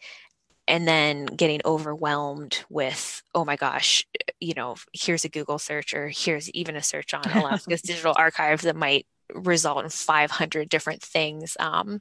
and 0.66 0.86
then 0.86 1.24
getting 1.24 1.60
overwhelmed 1.64 2.64
with 2.68 3.22
oh 3.34 3.44
my 3.44 3.56
gosh 3.56 4.06
you 4.40 4.54
know 4.54 4.76
here's 4.92 5.24
a 5.24 5.28
google 5.28 5.58
search 5.58 5.94
or 5.94 6.08
here's 6.08 6.50
even 6.50 6.76
a 6.76 6.82
search 6.82 7.12
on 7.14 7.22
alaska's 7.34 7.82
digital 7.82 8.14
archive 8.16 8.62
that 8.62 8.76
might 8.76 9.06
result 9.34 9.84
in 9.84 9.90
500 9.90 10.68
different 10.68 11.02
things 11.02 11.56
um, 11.60 12.00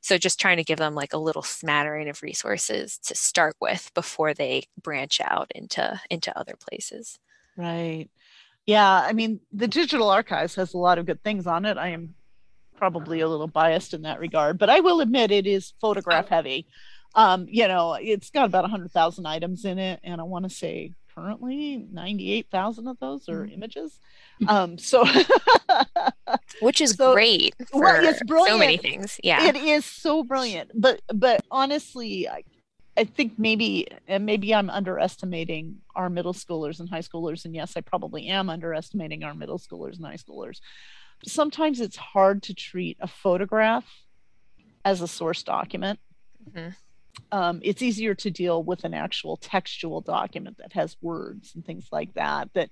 so 0.00 0.16
just 0.16 0.40
trying 0.40 0.56
to 0.56 0.64
give 0.64 0.78
them 0.78 0.94
like 0.94 1.12
a 1.12 1.18
little 1.18 1.42
smattering 1.42 2.08
of 2.08 2.22
resources 2.22 2.98
to 2.98 3.14
start 3.14 3.54
with 3.60 3.90
before 3.94 4.32
they 4.32 4.62
branch 4.82 5.20
out 5.20 5.50
into 5.54 6.00
into 6.10 6.36
other 6.38 6.54
places 6.58 7.18
Right. 7.56 8.08
Yeah. 8.66 8.88
I 8.88 9.12
mean, 9.12 9.40
the 9.52 9.68
digital 9.68 10.10
archives 10.10 10.54
has 10.56 10.74
a 10.74 10.78
lot 10.78 10.98
of 10.98 11.06
good 11.06 11.22
things 11.22 11.46
on 11.46 11.64
it. 11.64 11.76
I 11.76 11.88
am 11.88 12.14
probably 12.76 13.20
a 13.20 13.28
little 13.28 13.46
biased 13.46 13.94
in 13.94 14.02
that 14.02 14.20
regard, 14.20 14.58
but 14.58 14.70
I 14.70 14.80
will 14.80 15.00
admit 15.00 15.30
it 15.30 15.46
is 15.46 15.74
photograph 15.80 16.28
heavy. 16.28 16.66
Um, 17.14 17.46
you 17.48 17.68
know, 17.68 17.94
it's 17.94 18.30
got 18.30 18.46
about 18.46 18.64
100,000 18.64 19.26
items 19.26 19.64
in 19.64 19.78
it, 19.78 20.00
and 20.02 20.20
I 20.20 20.24
want 20.24 20.44
to 20.44 20.50
say 20.50 20.92
currently 21.14 21.86
98,000 21.92 22.88
of 22.88 22.98
those 22.98 23.28
are 23.28 23.44
mm-hmm. 23.44 23.54
images. 23.54 24.00
Um, 24.48 24.78
so, 24.78 25.04
which 26.60 26.80
is 26.80 26.92
so, 26.92 27.14
great 27.14 27.54
well, 27.72 28.04
it's 28.04 28.22
brilliant. 28.24 28.54
so 28.54 28.58
many 28.58 28.76
things. 28.76 29.20
Yeah, 29.22 29.44
it 29.44 29.54
is 29.54 29.84
so 29.84 30.24
brilliant. 30.24 30.72
But, 30.74 31.02
but 31.14 31.44
honestly, 31.50 32.28
I, 32.96 33.04
think 33.04 33.34
maybe 33.38 33.88
and 34.06 34.26
maybe 34.26 34.54
I'm 34.54 34.70
underestimating 34.70 35.76
our 35.94 36.08
middle 36.10 36.34
schoolers 36.34 36.80
and 36.80 36.88
high 36.88 37.00
schoolers, 37.00 37.44
and 37.44 37.54
yes, 37.54 37.74
I 37.76 37.80
probably 37.80 38.28
am 38.28 38.50
underestimating 38.50 39.24
our 39.24 39.34
middle 39.34 39.58
schoolers 39.58 39.96
and 39.96 40.06
high 40.06 40.16
schoolers. 40.16 40.60
Sometimes 41.24 41.80
it's 41.80 41.96
hard 41.96 42.42
to 42.44 42.54
treat 42.54 42.96
a 43.00 43.06
photograph 43.06 43.84
as 44.84 45.00
a 45.00 45.08
source 45.08 45.42
document. 45.42 45.98
Mm-hmm. 46.50 46.70
Um, 47.32 47.60
it's 47.62 47.82
easier 47.82 48.14
to 48.16 48.30
deal 48.30 48.62
with 48.62 48.84
an 48.84 48.94
actual 48.94 49.36
textual 49.36 50.00
document 50.00 50.58
that 50.58 50.72
has 50.72 50.96
words 51.00 51.54
and 51.54 51.64
things 51.64 51.88
like 51.92 52.12
that 52.14 52.50
that 52.54 52.70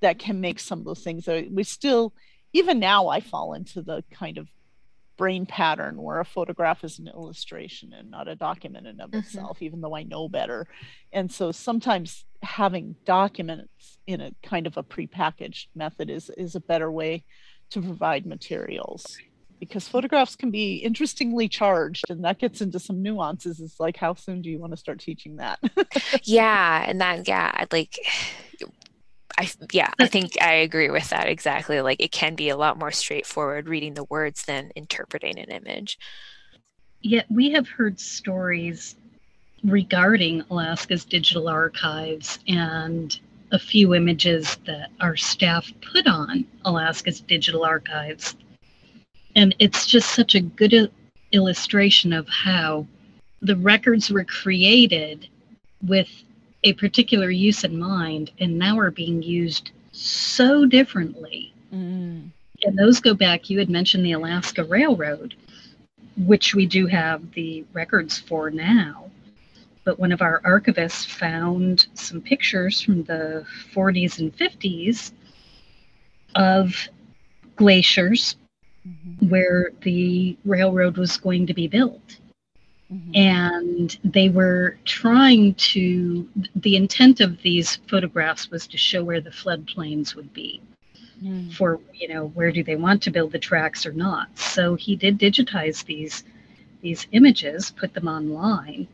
that 0.00 0.18
can 0.18 0.40
make 0.40 0.60
some 0.60 0.80
of 0.80 0.84
those 0.84 1.02
things. 1.02 1.26
We 1.26 1.62
still, 1.64 2.12
even 2.52 2.78
now, 2.78 3.08
I 3.08 3.20
fall 3.20 3.54
into 3.54 3.80
the 3.80 4.04
kind 4.10 4.36
of 4.36 4.48
brain 5.16 5.46
pattern 5.46 6.00
where 6.02 6.20
a 6.20 6.24
photograph 6.24 6.84
is 6.84 6.98
an 6.98 7.08
illustration 7.08 7.92
and 7.92 8.10
not 8.10 8.28
a 8.28 8.34
document 8.34 8.86
in 8.86 9.00
of 9.00 9.10
mm-hmm. 9.10 9.20
itself 9.20 9.62
even 9.62 9.80
though 9.80 9.94
i 9.94 10.02
know 10.02 10.28
better. 10.28 10.66
And 11.12 11.30
so 11.30 11.52
sometimes 11.52 12.24
having 12.42 12.96
documents 13.04 13.98
in 14.06 14.20
a 14.20 14.32
kind 14.42 14.66
of 14.66 14.76
a 14.76 14.82
prepackaged 14.82 15.66
method 15.74 16.10
is 16.10 16.30
is 16.36 16.54
a 16.54 16.60
better 16.60 16.90
way 16.90 17.24
to 17.70 17.80
provide 17.80 18.26
materials. 18.26 19.16
Because 19.60 19.88
photographs 19.88 20.36
can 20.36 20.50
be 20.50 20.76
interestingly 20.76 21.48
charged 21.48 22.10
and 22.10 22.24
that 22.24 22.38
gets 22.38 22.60
into 22.60 22.78
some 22.78 23.02
nuances. 23.02 23.60
It's 23.60 23.80
like 23.80 23.96
how 23.96 24.14
soon 24.14 24.42
do 24.42 24.50
you 24.50 24.58
want 24.58 24.72
to 24.72 24.76
start 24.76 25.00
teaching 25.00 25.36
that? 25.36 25.58
Yeah 26.24 26.84
and 26.86 27.00
that 27.00 27.26
yeah 27.28 27.64
like 27.72 27.98
I 29.38 29.50
yeah, 29.72 29.90
I 29.98 30.06
think 30.06 30.40
I 30.40 30.52
agree 30.54 30.90
with 30.90 31.10
that 31.10 31.28
exactly. 31.28 31.80
Like 31.80 32.00
it 32.00 32.12
can 32.12 32.34
be 32.34 32.48
a 32.48 32.56
lot 32.56 32.78
more 32.78 32.92
straightforward 32.92 33.68
reading 33.68 33.94
the 33.94 34.04
words 34.04 34.44
than 34.44 34.70
interpreting 34.76 35.38
an 35.38 35.50
image. 35.50 35.98
Yet 37.02 37.26
we 37.30 37.50
have 37.50 37.68
heard 37.68 37.98
stories 37.98 38.96
regarding 39.64 40.42
Alaska's 40.50 41.04
digital 41.04 41.48
archives 41.48 42.38
and 42.48 43.18
a 43.50 43.58
few 43.58 43.94
images 43.94 44.56
that 44.66 44.90
our 45.00 45.16
staff 45.16 45.70
put 45.92 46.06
on 46.06 46.46
Alaska's 46.64 47.20
digital 47.20 47.64
archives. 47.64 48.36
And 49.36 49.54
it's 49.58 49.86
just 49.86 50.10
such 50.10 50.34
a 50.34 50.40
good 50.40 50.90
illustration 51.32 52.12
of 52.12 52.28
how 52.28 52.86
the 53.42 53.56
records 53.56 54.10
were 54.10 54.24
created 54.24 55.28
with 55.82 56.08
a 56.64 56.72
particular 56.72 57.30
use 57.30 57.62
in 57.62 57.78
mind 57.78 58.30
and 58.40 58.58
now 58.58 58.78
are 58.78 58.90
being 58.90 59.22
used 59.22 59.70
so 59.92 60.64
differently. 60.64 61.52
Mm. 61.72 62.30
And 62.62 62.78
those 62.78 63.00
go 63.00 63.14
back, 63.14 63.50
you 63.50 63.58
had 63.58 63.68
mentioned 63.68 64.04
the 64.04 64.12
Alaska 64.12 64.64
Railroad, 64.64 65.34
which 66.16 66.54
we 66.54 66.66
do 66.66 66.86
have 66.86 67.32
the 67.32 67.64
records 67.72 68.18
for 68.18 68.50
now. 68.50 69.10
But 69.84 69.98
one 69.98 70.12
of 70.12 70.22
our 70.22 70.40
archivists 70.40 71.06
found 71.06 71.86
some 71.92 72.22
pictures 72.22 72.80
from 72.80 73.04
the 73.04 73.46
40s 73.74 74.18
and 74.18 74.34
50s 74.34 75.12
of 76.34 76.88
glaciers 77.56 78.36
mm-hmm. 78.86 79.28
where 79.28 79.72
the 79.82 80.38
railroad 80.46 80.96
was 80.96 81.18
going 81.18 81.46
to 81.46 81.54
be 81.54 81.68
built. 81.68 82.18
Mm-hmm. 82.94 83.16
And 83.16 83.98
they 84.04 84.28
were 84.28 84.76
trying 84.84 85.54
to, 85.54 86.28
the 86.54 86.76
intent 86.76 87.20
of 87.20 87.42
these 87.42 87.76
photographs 87.88 88.50
was 88.50 88.66
to 88.68 88.78
show 88.78 89.02
where 89.02 89.20
the 89.20 89.30
floodplains 89.30 90.14
would 90.14 90.32
be 90.32 90.62
mm. 91.22 91.52
for, 91.54 91.80
you 91.92 92.08
know, 92.08 92.28
where 92.28 92.52
do 92.52 92.62
they 92.62 92.76
want 92.76 93.02
to 93.02 93.10
build 93.10 93.32
the 93.32 93.38
tracks 93.38 93.84
or 93.84 93.92
not. 93.92 94.38
So 94.38 94.76
he 94.76 94.94
did 94.94 95.18
digitize 95.18 95.84
these, 95.84 96.22
these 96.82 97.06
images, 97.12 97.72
put 97.72 97.94
them 97.94 98.06
online 98.06 98.86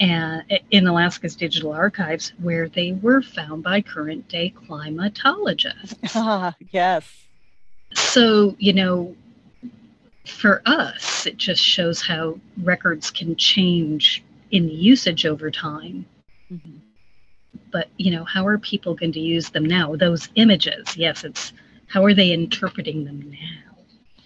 and 0.00 0.42
in 0.70 0.86
Alaska's 0.86 1.36
digital 1.36 1.72
archives 1.72 2.32
where 2.40 2.68
they 2.68 2.92
were 2.92 3.22
found 3.22 3.62
by 3.62 3.80
current 3.80 4.26
day 4.28 4.52
climatologists. 4.56 6.12
Ah, 6.14 6.54
yes. 6.72 7.08
So, 7.94 8.56
you 8.58 8.72
know, 8.72 9.14
for 10.26 10.62
us, 10.66 11.26
it 11.26 11.36
just 11.36 11.62
shows 11.62 12.02
how 12.02 12.38
records 12.62 13.10
can 13.10 13.36
change 13.36 14.22
in 14.50 14.68
usage 14.68 15.26
over 15.26 15.50
time. 15.50 16.06
Mm-hmm. 16.50 16.78
But, 17.70 17.88
you 17.96 18.10
know, 18.10 18.24
how 18.24 18.46
are 18.46 18.58
people 18.58 18.94
going 18.94 19.12
to 19.12 19.20
use 19.20 19.50
them 19.50 19.64
now? 19.64 19.96
Those 19.96 20.28
images, 20.34 20.96
yes, 20.96 21.24
it's 21.24 21.52
how 21.86 22.04
are 22.04 22.14
they 22.14 22.32
interpreting 22.32 23.04
them 23.04 23.30
now? 23.30 23.72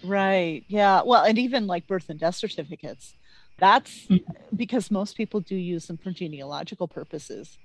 Right. 0.03 0.63
Yeah. 0.67 1.01
Well, 1.05 1.23
and 1.23 1.37
even 1.37 1.67
like 1.67 1.87
birth 1.87 2.09
and 2.09 2.19
death 2.19 2.35
certificates, 2.35 3.15
that's 3.57 4.05
mm-hmm. 4.05 4.55
because 4.55 4.91
most 4.91 5.17
people 5.17 5.39
do 5.39 5.55
use 5.55 5.87
them 5.87 5.97
for 5.97 6.11
genealogical 6.11 6.87
purposes. 6.87 7.57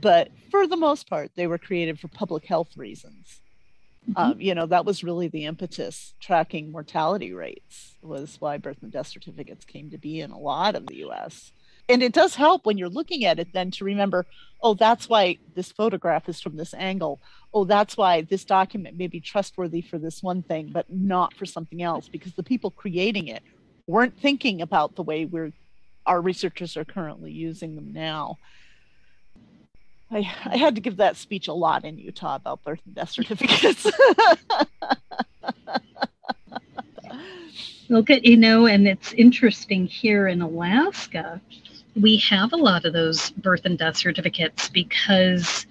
But 0.00 0.30
for 0.50 0.66
the 0.66 0.76
most 0.76 1.08
part, 1.08 1.32
they 1.34 1.46
were 1.46 1.58
created 1.58 2.00
for 2.00 2.08
public 2.08 2.46
health 2.46 2.76
reasons. 2.76 3.41
Mm-hmm. 4.10 4.18
Um, 4.18 4.40
you 4.40 4.54
know, 4.54 4.66
that 4.66 4.84
was 4.84 5.04
really 5.04 5.28
the 5.28 5.44
impetus. 5.44 6.14
Tracking 6.20 6.72
mortality 6.72 7.32
rates 7.32 7.96
was 8.02 8.36
why 8.40 8.58
birth 8.58 8.78
and 8.82 8.90
death 8.90 9.06
certificates 9.06 9.64
came 9.64 9.90
to 9.90 9.98
be 9.98 10.20
in 10.20 10.30
a 10.30 10.38
lot 10.38 10.74
of 10.74 10.86
the 10.86 11.04
US. 11.06 11.52
And 11.88 12.02
it 12.02 12.12
does 12.12 12.34
help 12.34 12.64
when 12.64 12.78
you're 12.78 12.88
looking 12.88 13.24
at 13.24 13.38
it 13.38 13.52
then 13.52 13.70
to 13.72 13.84
remember, 13.84 14.26
oh, 14.62 14.74
that's 14.74 15.08
why 15.08 15.38
this 15.54 15.72
photograph 15.72 16.28
is 16.28 16.40
from 16.40 16.56
this 16.56 16.74
angle. 16.74 17.20
Oh, 17.52 17.64
that's 17.64 17.96
why 17.96 18.22
this 18.22 18.44
document 18.44 18.96
may 18.96 19.08
be 19.08 19.20
trustworthy 19.20 19.82
for 19.82 19.98
this 19.98 20.22
one 20.22 20.42
thing, 20.42 20.70
but 20.72 20.86
not 20.90 21.34
for 21.34 21.46
something 21.46 21.82
else, 21.82 22.08
because 22.08 22.32
the 22.34 22.42
people 22.42 22.70
creating 22.70 23.28
it 23.28 23.42
weren't 23.86 24.18
thinking 24.18 24.62
about 24.62 24.94
the 24.94 25.02
way 25.02 25.24
we're 25.24 25.52
our 26.06 26.20
researchers 26.20 26.76
are 26.76 26.84
currently 26.84 27.30
using 27.30 27.76
them 27.76 27.92
now. 27.92 28.38
I, 30.12 30.30
I 30.44 30.56
had 30.58 30.74
to 30.74 30.80
give 30.80 30.98
that 30.98 31.16
speech 31.16 31.48
a 31.48 31.52
lot 31.54 31.84
in 31.84 31.98
Utah 31.98 32.36
about 32.36 32.62
birth 32.62 32.80
and 32.84 32.94
death 32.94 33.10
certificates. 33.12 33.86
Look 37.88 38.10
at, 38.10 38.24
you 38.24 38.36
know, 38.36 38.66
and 38.66 38.86
it's 38.86 39.12
interesting 39.14 39.86
here 39.86 40.28
in 40.28 40.42
Alaska, 40.42 41.40
we 42.00 42.16
have 42.18 42.52
a 42.52 42.56
lot 42.56 42.84
of 42.84 42.92
those 42.92 43.30
birth 43.30 43.64
and 43.64 43.78
death 43.78 43.96
certificates 43.96 44.68
because 44.68 45.66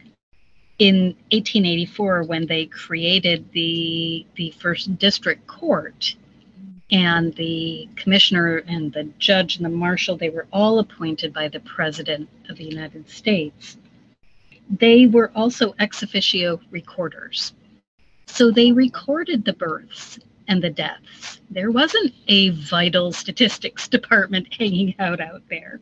in 0.77 1.15
1884, 1.31 2.23
when 2.23 2.47
they 2.47 2.65
created 2.65 3.51
the, 3.53 4.25
the 4.35 4.51
first 4.51 4.97
district 4.97 5.45
court, 5.47 6.15
and 6.91 7.33
the 7.35 7.87
commissioner 7.95 8.57
and 8.67 8.91
the 8.91 9.05
judge 9.17 9.55
and 9.55 9.63
the 9.63 9.69
marshal, 9.69 10.17
they 10.17 10.29
were 10.29 10.45
all 10.51 10.79
appointed 10.79 11.33
by 11.33 11.47
the 11.47 11.61
president 11.61 12.27
of 12.49 12.57
the 12.57 12.65
United 12.65 13.09
States 13.09 13.77
they 14.69 15.07
were 15.07 15.31
also 15.35 15.73
ex 15.79 16.03
officio 16.03 16.59
recorders. 16.69 17.53
So 18.27 18.51
they 18.51 18.71
recorded 18.71 19.43
the 19.43 19.53
births 19.53 20.19
and 20.47 20.63
the 20.63 20.69
deaths. 20.69 21.41
There 21.49 21.71
wasn't 21.71 22.13
a 22.27 22.49
vital 22.49 23.11
statistics 23.11 23.87
department 23.89 24.53
hanging 24.53 24.95
out 24.99 25.19
out 25.19 25.41
there. 25.49 25.79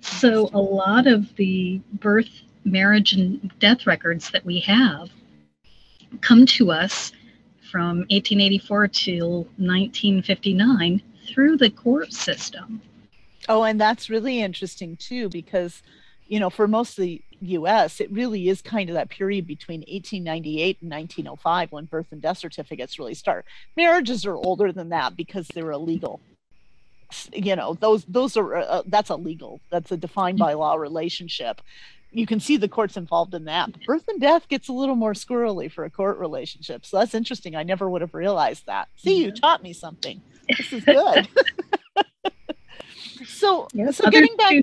So 0.00 0.50
a 0.52 0.60
lot 0.60 1.06
of 1.06 1.34
the 1.36 1.80
birth, 1.94 2.30
marriage, 2.64 3.12
and 3.12 3.50
death 3.58 3.86
records 3.86 4.30
that 4.30 4.44
we 4.44 4.60
have 4.60 5.10
come 6.20 6.46
to 6.46 6.70
us 6.70 7.12
from 7.70 7.98
1884 8.10 8.88
till 8.88 9.30
1959 9.56 11.02
through 11.26 11.56
the 11.56 11.70
court 11.70 12.12
system. 12.12 12.80
Oh, 13.48 13.62
and 13.62 13.80
that's 13.80 14.10
really 14.10 14.40
interesting 14.40 14.96
too, 14.96 15.28
because, 15.28 15.82
you 16.28 16.38
know, 16.38 16.50
for 16.50 16.68
most 16.68 16.98
of 16.98 17.02
the 17.02 17.22
US, 17.40 18.00
it 18.00 18.12
really 18.12 18.48
is 18.48 18.62
kind 18.62 18.88
of 18.90 18.94
that 18.94 19.08
period 19.08 19.46
between 19.46 19.80
1898 19.80 20.78
and 20.82 20.90
1905 20.90 21.72
when 21.72 21.86
birth 21.86 22.06
and 22.10 22.20
death 22.20 22.38
certificates 22.38 22.98
really 22.98 23.14
start. 23.14 23.44
Marriages 23.76 24.26
are 24.26 24.36
older 24.36 24.70
than 24.70 24.90
that 24.90 25.16
because 25.16 25.48
they're 25.48 25.70
illegal. 25.70 26.20
You 27.32 27.56
know, 27.56 27.74
those 27.74 28.04
those 28.04 28.36
are 28.36 28.56
uh, 28.56 28.64
uh 28.64 28.82
that's 28.86 29.08
illegal. 29.08 29.60
That's 29.70 29.90
a 29.90 29.96
defined 29.96 30.38
by 30.38 30.52
law 30.52 30.74
relationship. 30.74 31.62
You 32.10 32.26
can 32.26 32.40
see 32.40 32.58
the 32.58 32.68
courts 32.68 32.96
involved 32.96 33.34
in 33.34 33.44
that. 33.46 33.70
Birth 33.86 34.08
and 34.08 34.20
death 34.20 34.48
gets 34.48 34.68
a 34.68 34.72
little 34.72 34.94
more 34.94 35.14
squirrely 35.14 35.70
for 35.70 35.84
a 35.84 35.90
court 35.90 36.18
relationship. 36.18 36.84
So 36.84 36.98
that's 36.98 37.14
interesting. 37.14 37.54
I 37.54 37.62
never 37.62 37.88
would 37.88 38.00
have 38.02 38.14
realized 38.14 38.66
that. 38.66 38.88
See, 38.96 39.24
you 39.24 39.30
taught 39.30 39.62
me 39.62 39.72
something. 39.72 40.20
This 40.48 40.72
is 40.72 40.84
good. 40.84 41.28
so 43.38 43.68
yes, 43.72 43.96
so 43.96 44.10
getting 44.10 44.36
back 44.36 44.50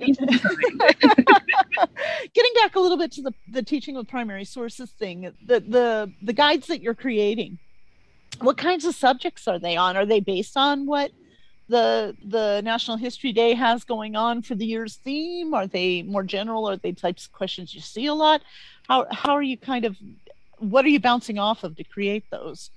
getting 2.34 2.54
back 2.62 2.76
a 2.76 2.80
little 2.80 2.98
bit 2.98 3.12
to 3.12 3.22
the 3.22 3.34
the 3.52 3.64
teaching 3.64 3.96
with 3.96 4.08
primary 4.08 4.46
sources 4.46 4.92
thing 4.92 5.34
the 5.46 5.60
the 5.60 6.12
the 6.22 6.34
guides 6.34 6.68
that 6.68 6.82
you're 6.82 6.94
creating 6.94 7.58
what 8.42 8.58
kinds 8.58 8.86
of 8.86 8.96
subjects 8.96 9.48
are 9.48 9.60
they 9.60 9.78
on? 9.78 9.98
Are 9.98 10.06
they 10.06 10.20
based 10.20 10.58
on 10.58 10.86
what 10.86 11.12
the 11.68 12.16
the 12.24 12.62
national 12.64 12.98
history 12.98 13.32
day 13.32 13.54
has 13.54 13.84
going 13.84 14.16
on 14.16 14.42
for 14.42 14.56
the 14.56 14.66
year's 14.66 14.98
theme? 14.98 15.54
Are 15.54 15.68
they 15.68 16.04
more 16.04 16.24
general? 16.24 16.70
Are 16.70 16.78
they 16.78 16.92
types 16.92 17.26
of 17.26 17.32
questions 17.32 17.74
you 17.74 17.82
see 17.82 18.06
a 18.08 18.14
lot? 18.14 18.42
How 18.88 19.06
how 19.12 19.34
are 19.34 19.44
you 19.44 19.58
kind 19.58 19.86
of 19.86 19.98
what 20.58 20.86
are 20.86 20.90
you 20.90 21.00
bouncing 21.00 21.40
off 21.40 21.64
of 21.64 21.76
to 21.78 21.84
create 21.84 22.30
those? 22.30 22.70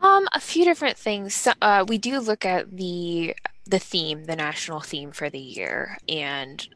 Um, 0.00 0.28
a 0.32 0.40
few 0.40 0.64
different 0.64 0.96
things. 0.96 1.48
Uh, 1.60 1.84
we 1.88 1.98
do 1.98 2.20
look 2.20 2.44
at 2.44 2.76
the 2.76 3.34
the 3.68 3.78
theme, 3.78 4.24
the 4.24 4.36
national 4.36 4.80
theme 4.80 5.12
for 5.12 5.28
the 5.28 5.38
year, 5.38 5.98
and 6.08 6.66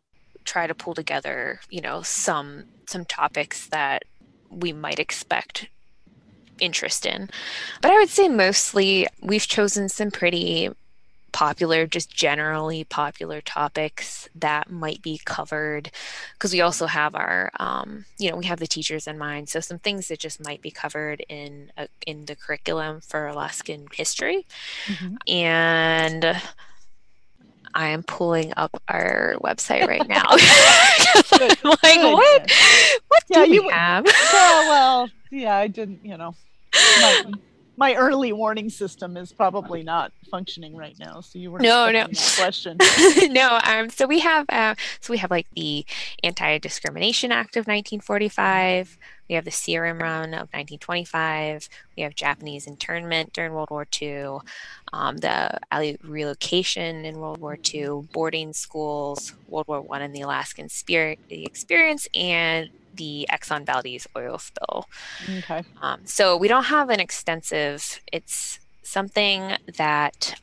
try 0.44 0.66
to 0.66 0.74
pull 0.74 0.94
together, 0.94 1.60
you 1.70 1.80
know, 1.80 2.02
some 2.02 2.64
some 2.86 3.04
topics 3.06 3.66
that 3.68 4.02
we 4.50 4.72
might 4.72 4.98
expect 4.98 5.68
interest 6.60 7.06
in. 7.06 7.30
But 7.80 7.90
I 7.90 7.98
would 7.98 8.10
say 8.10 8.28
mostly 8.28 9.06
we've 9.22 9.46
chosen 9.46 9.88
some 9.88 10.10
pretty 10.10 10.68
popular, 11.32 11.86
just 11.86 12.14
generally 12.14 12.84
popular 12.84 13.40
topics 13.40 14.28
that 14.34 14.70
might 14.70 15.00
be 15.00 15.18
covered. 15.24 15.90
Because 16.34 16.52
we 16.52 16.60
also 16.60 16.86
have 16.86 17.14
our, 17.14 17.50
um, 17.58 18.04
you 18.18 18.30
know, 18.30 18.36
we 18.36 18.44
have 18.44 18.60
the 18.60 18.66
teachers 18.66 19.06
in 19.06 19.16
mind. 19.16 19.48
So 19.48 19.60
some 19.60 19.78
things 19.78 20.08
that 20.08 20.18
just 20.18 20.44
might 20.44 20.60
be 20.60 20.70
covered 20.70 21.24
in 21.30 21.72
a, 21.78 21.88
in 22.06 22.26
the 22.26 22.36
curriculum 22.36 23.00
for 23.00 23.26
Alaskan 23.26 23.86
history, 23.92 24.44
mm-hmm. 24.86 25.16
and. 25.26 26.42
I 27.74 27.88
am 27.88 28.02
pulling 28.02 28.52
up 28.56 28.82
our 28.88 29.36
website 29.42 29.86
right 29.86 30.06
now. 30.06 30.24
Like, 31.82 32.02
what? 32.02 32.50
What 33.08 33.22
yeah, 33.28 33.44
do 33.44 33.52
you, 33.52 33.62
we 33.64 33.70
have? 33.70 34.06
Yeah, 34.06 34.12
well, 34.68 35.08
yeah, 35.30 35.56
I 35.56 35.66
didn't, 35.66 36.04
you 36.04 36.16
know. 36.16 36.34
My, 36.72 37.24
my 37.76 37.94
early 37.94 38.32
warning 38.32 38.68
system 38.68 39.16
is 39.16 39.32
probably 39.32 39.82
not 39.82 40.12
functioning 40.30 40.76
right 40.76 40.96
now. 40.98 41.20
So 41.20 41.38
you 41.38 41.50
were 41.50 41.58
no, 41.58 41.90
no 41.90 42.06
question. 42.36 42.78
no, 43.30 43.60
um, 43.64 43.90
so 43.90 44.06
we 44.06 44.20
have 44.20 44.46
uh, 44.48 44.74
so 45.00 45.12
we 45.12 45.18
have 45.18 45.30
like 45.30 45.46
the 45.54 45.84
Anti 46.22 46.58
Discrimination 46.58 47.32
Act 47.32 47.56
of 47.56 47.62
1945. 47.62 48.98
We 49.32 49.36
have 49.36 49.46
the 49.46 49.50
Serum 49.50 49.98
Run 49.98 50.34
of 50.34 50.52
1925. 50.52 51.66
We 51.96 52.02
have 52.02 52.14
Japanese 52.14 52.66
internment 52.66 53.32
during 53.32 53.54
World 53.54 53.70
War 53.70 53.86
II, 54.02 54.40
um, 54.92 55.16
the 55.16 55.58
relocation 56.02 57.06
in 57.06 57.16
World 57.16 57.38
War 57.40 57.56
II, 57.72 58.08
boarding 58.12 58.52
schools, 58.52 59.32
World 59.48 59.68
War 59.68 59.80
One, 59.80 60.02
and 60.02 60.14
the 60.14 60.20
Alaskan 60.20 60.68
spirit, 60.68 61.18
the 61.30 61.46
experience, 61.46 62.06
and 62.12 62.68
the 62.92 63.26
Exxon 63.32 63.64
Valdez 63.64 64.06
oil 64.14 64.36
spill. 64.36 64.86
Okay. 65.38 65.64
Um, 65.80 66.02
so 66.04 66.36
we 66.36 66.46
don't 66.46 66.64
have 66.64 66.90
an 66.90 67.00
extensive. 67.00 68.02
It's 68.12 68.60
something 68.82 69.56
that 69.78 70.38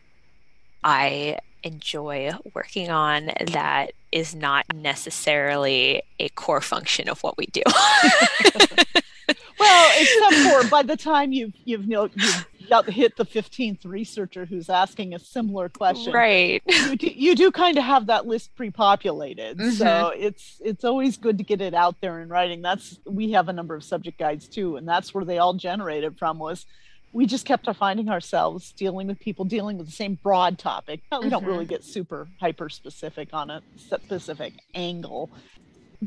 I 0.83 1.37
enjoy 1.61 2.31
working 2.55 2.89
on 2.89 3.29
that 3.51 3.91
is 4.11 4.35
not 4.35 4.65
necessarily 4.73 6.01
a 6.19 6.29
core 6.29 6.61
function 6.61 7.09
of 7.09 7.21
what 7.21 7.37
we 7.37 7.45
do. 7.47 7.61
well, 9.59 9.91
except 9.99 10.35
for 10.35 10.69
by 10.69 10.83
the 10.83 10.97
time 10.97 11.31
you've 11.31 11.53
you've, 11.65 11.83
you 11.83 11.89
know, 11.89 12.09
you've 12.15 12.45
hit 12.87 13.15
the 13.17 13.25
15th 13.25 13.85
researcher 13.85 14.45
who's 14.45 14.69
asking 14.69 15.13
a 15.13 15.19
similar 15.19 15.69
question 15.69 16.13
right 16.13 16.61
you 16.67 16.95
do, 16.95 17.07
you 17.07 17.35
do 17.35 17.51
kind 17.51 17.77
of 17.77 17.83
have 17.83 18.05
that 18.07 18.27
list 18.27 18.55
pre-populated 18.55 19.57
mm-hmm. 19.57 19.71
so 19.71 20.11
it's 20.15 20.61
it's 20.63 20.83
always 20.83 21.17
good 21.17 21.37
to 21.37 21.43
get 21.43 21.61
it 21.61 21.73
out 21.73 21.99
there 22.01 22.19
in 22.19 22.29
writing 22.29 22.61
that's 22.61 22.99
we 23.05 23.31
have 23.31 23.49
a 23.49 23.53
number 23.53 23.75
of 23.75 23.83
subject 23.83 24.19
guides 24.19 24.47
too 24.47 24.75
and 24.75 24.87
that's 24.87 25.13
where 25.13 25.25
they 25.25 25.39
all 25.39 25.53
generated 25.53 26.17
from 26.17 26.37
was 26.37 26.65
we 27.11 27.25
just 27.25 27.45
kept 27.45 27.67
finding 27.75 28.09
ourselves 28.09 28.71
dealing 28.73 29.07
with 29.07 29.19
people 29.19 29.45
dealing 29.45 29.77
with 29.77 29.87
the 29.87 29.93
same 29.93 30.17
broad 30.21 30.57
topic 30.57 31.01
we 31.11 31.17
mm-hmm. 31.17 31.29
don't 31.29 31.45
really 31.45 31.65
mm-hmm. 31.65 31.69
get 31.69 31.83
super 31.83 32.27
hyper 32.39 32.69
specific 32.69 33.29
on 33.33 33.49
a 33.49 33.61
specific 33.77 34.53
angle 34.73 35.29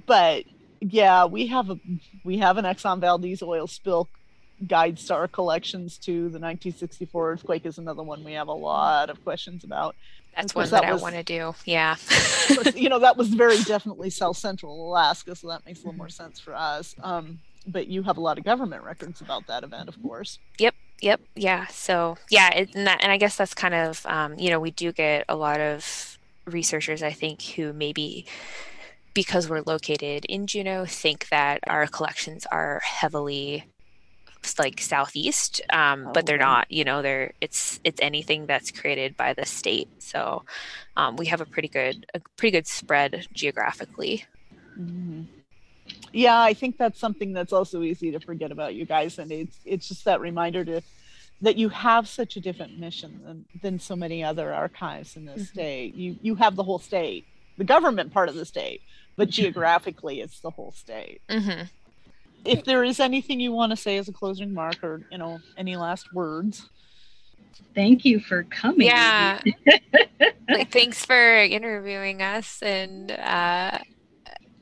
but 0.07 0.45
yeah 0.81 1.25
we 1.25 1.47
have 1.47 1.71
a 1.71 1.79
we 2.25 2.39
have 2.39 2.57
an 2.57 2.65
exxon 2.65 3.01
valdez 3.01 3.43
oil 3.43 3.67
spill 3.67 4.09
guide 4.67 4.99
star 4.99 5.29
collections 5.29 5.99
too. 5.99 6.23
The 6.23 6.39
1964 6.39 7.33
earthquake 7.33 7.67
is 7.67 7.79
another 7.79 8.03
one 8.03 8.25
we 8.25 8.33
have 8.33 8.49
a 8.49 8.53
lot 8.53 9.11
of 9.11 9.23
questions 9.25 9.65
about. 9.65 9.97
That's 10.37 10.55
one 10.55 10.65
that, 10.71 10.83
that 10.83 10.93
was, 10.93 11.03
I 11.03 11.05
want 11.05 11.15
to 11.17 11.23
do. 11.23 11.55
Yeah. 11.65 11.97
you 12.75 12.89
know, 12.89 13.01
that 13.01 13.17
was 13.17 13.29
very 13.29 13.59
definitely 13.65 14.11
South 14.11 14.37
Central 14.37 14.91
Alaska, 14.91 15.37
so 15.37 15.49
that 15.49 15.67
makes 15.67 15.81
a 15.81 15.87
little 15.87 15.99
more 15.99 16.09
sense 16.09 16.41
for 16.41 16.55
us. 16.55 16.95
Um, 17.03 17.41
but 17.67 17.87
you 17.89 18.03
have 18.05 18.17
a 18.17 18.21
lot 18.21 18.39
of 18.39 18.45
government 18.45 18.83
records 18.83 19.21
about 19.21 19.47
that 19.49 19.63
event, 19.63 19.89
of 19.89 20.03
course. 20.03 20.39
Yep. 20.59 20.75
Yep. 21.03 21.21
Yeah. 21.35 21.67
So 21.67 22.17
yeah, 22.31 22.55
it, 22.55 22.75
and, 22.75 22.87
that, 22.87 23.03
and 23.03 23.11
I 23.13 23.17
guess 23.19 23.37
that's 23.37 23.55
kind 23.55 23.75
of 23.75 24.07
um, 24.07 24.39
you 24.39 24.51
know 24.51 24.61
we 24.61 24.71
do 24.71 24.93
get 24.93 25.25
a 25.29 25.37
lot 25.37 25.61
of 25.61 26.19
researchers 26.47 27.03
I 27.03 27.11
think 27.11 27.43
who 27.43 27.73
maybe 27.73 28.25
because 29.13 29.49
we're 29.49 29.63
located 29.67 30.25
in 30.27 30.47
Juneau 30.47 30.87
think 30.87 31.29
that 31.29 31.61
our 31.67 31.87
collections 31.87 32.47
are 32.51 32.81
heavily 32.85 33.65
like 34.59 34.81
southeast 34.81 35.61
um, 35.71 36.07
oh, 36.09 36.13
but 36.13 36.27
they're 36.27 36.37
not 36.37 36.71
you 36.71 36.83
know 36.83 37.01
they're 37.01 37.33
it's 37.41 37.79
it's 37.85 38.01
anything 38.03 38.47
that's 38.47 38.73
created 38.73 39.17
by 39.17 39.33
the 39.33 39.47
state 39.47 39.89
so 40.03 40.43
um, 40.97 41.17
we 41.17 41.27
have 41.27 41.41
a 41.41 41.45
pretty 41.45 41.69
good 41.69 42.05
a 42.15 42.21
pretty 42.37 42.51
good 42.51 42.67
spread 42.67 43.27
geographically 43.33 44.25
mm-hmm. 44.77 45.23
Yeah 46.13 46.41
i 46.41 46.55
think 46.55 46.77
that's 46.77 46.99
something 46.99 47.33
that's 47.33 47.53
also 47.53 47.83
easy 47.83 48.11
to 48.11 48.21
forget 48.21 48.51
about 48.51 48.75
you 48.75 48.85
guys 48.85 49.19
and 49.19 49.31
it's 49.33 49.59
it's 49.65 49.89
just 49.89 50.05
that 50.05 50.21
reminder 50.21 50.65
to 50.65 50.83
that 51.43 51.57
you 51.57 51.69
have 51.69 52.09
such 52.09 52.37
a 52.37 52.41
different 52.41 52.79
mission 52.79 53.21
than, 53.25 53.45
than 53.63 53.79
so 53.79 53.97
many 53.97 54.23
other 54.23 54.55
archives 54.55 55.17
in 55.17 55.25
this 55.25 55.43
mm-hmm. 55.43 55.53
state. 55.53 55.95
You 55.95 56.17
you 56.23 56.37
have 56.37 56.57
the 56.57 56.63
whole 56.63 56.79
state 56.79 57.27
the 57.59 57.65
government 57.65 58.13
part 58.13 58.31
of 58.31 58.35
the 58.35 58.47
state 58.47 58.81
but 59.17 59.29
geographically 59.29 60.21
it's 60.21 60.41
the 60.41 60.51
whole 60.51 60.73
state. 60.73 61.21
Mm-hmm. 61.29 61.65
If 62.45 62.65
there 62.65 62.83
is 62.83 62.99
anything 62.99 63.39
you 63.41 63.53
want 63.53 63.71
to 63.71 63.77
say 63.77 63.99
as 63.99 64.09
a 64.09 64.13
closing 64.13 64.49
remark 64.49 64.83
or 64.83 65.03
you 65.11 65.19
know 65.19 65.41
any 65.59 65.77
last 65.77 66.15
words. 66.15 66.69
Thank 67.75 68.05
you 68.05 68.21
for 68.21 68.45
coming. 68.45 68.87
Yeah. 68.87 69.41
Like 70.49 70.73
thanks 70.73 71.05
for 71.05 71.37
interviewing 71.39 72.21
us 72.21 72.61
and 72.63 73.11
uh 73.13 73.79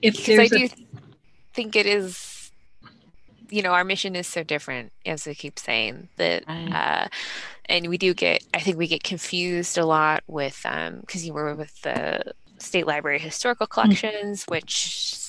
if 0.02 0.16
because 0.16 0.38
i 0.38 0.46
do 0.46 0.68
think 1.52 1.76
it 1.76 1.86
is 1.86 2.50
you 3.48 3.62
know 3.62 3.70
our 3.70 3.84
mission 3.84 4.14
is 4.14 4.26
so 4.26 4.42
different 4.42 4.92
as 5.04 5.26
we 5.26 5.34
keep 5.34 5.58
saying 5.58 6.08
that 6.16 6.44
uh 6.48 7.08
and 7.66 7.88
we 7.88 7.98
do 7.98 8.14
get 8.14 8.44
i 8.54 8.60
think 8.60 8.76
we 8.76 8.86
get 8.86 9.02
confused 9.02 9.76
a 9.76 9.84
lot 9.84 10.22
with 10.28 10.60
um 10.64 11.00
because 11.00 11.26
you 11.26 11.32
were 11.32 11.54
with 11.54 11.82
the 11.82 12.22
state 12.58 12.86
library 12.86 13.18
historical 13.18 13.66
mm. 13.66 13.70
collections 13.70 14.44
which 14.44 15.20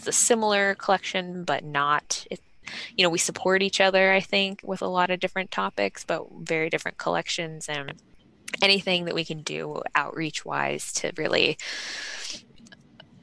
has 0.00 0.08
a 0.08 0.12
similar 0.12 0.74
collection, 0.74 1.44
but 1.44 1.64
not. 1.64 2.26
It, 2.30 2.40
you 2.96 3.02
know, 3.02 3.10
we 3.10 3.18
support 3.18 3.62
each 3.62 3.80
other. 3.80 4.12
I 4.12 4.20
think 4.20 4.60
with 4.64 4.82
a 4.82 4.86
lot 4.86 5.10
of 5.10 5.20
different 5.20 5.50
topics, 5.50 6.04
but 6.04 6.26
very 6.40 6.70
different 6.70 6.98
collections 6.98 7.68
and 7.68 7.94
anything 8.62 9.04
that 9.04 9.14
we 9.14 9.24
can 9.24 9.42
do 9.42 9.82
outreach 9.94 10.44
wise 10.44 10.92
to 10.94 11.12
really 11.16 11.58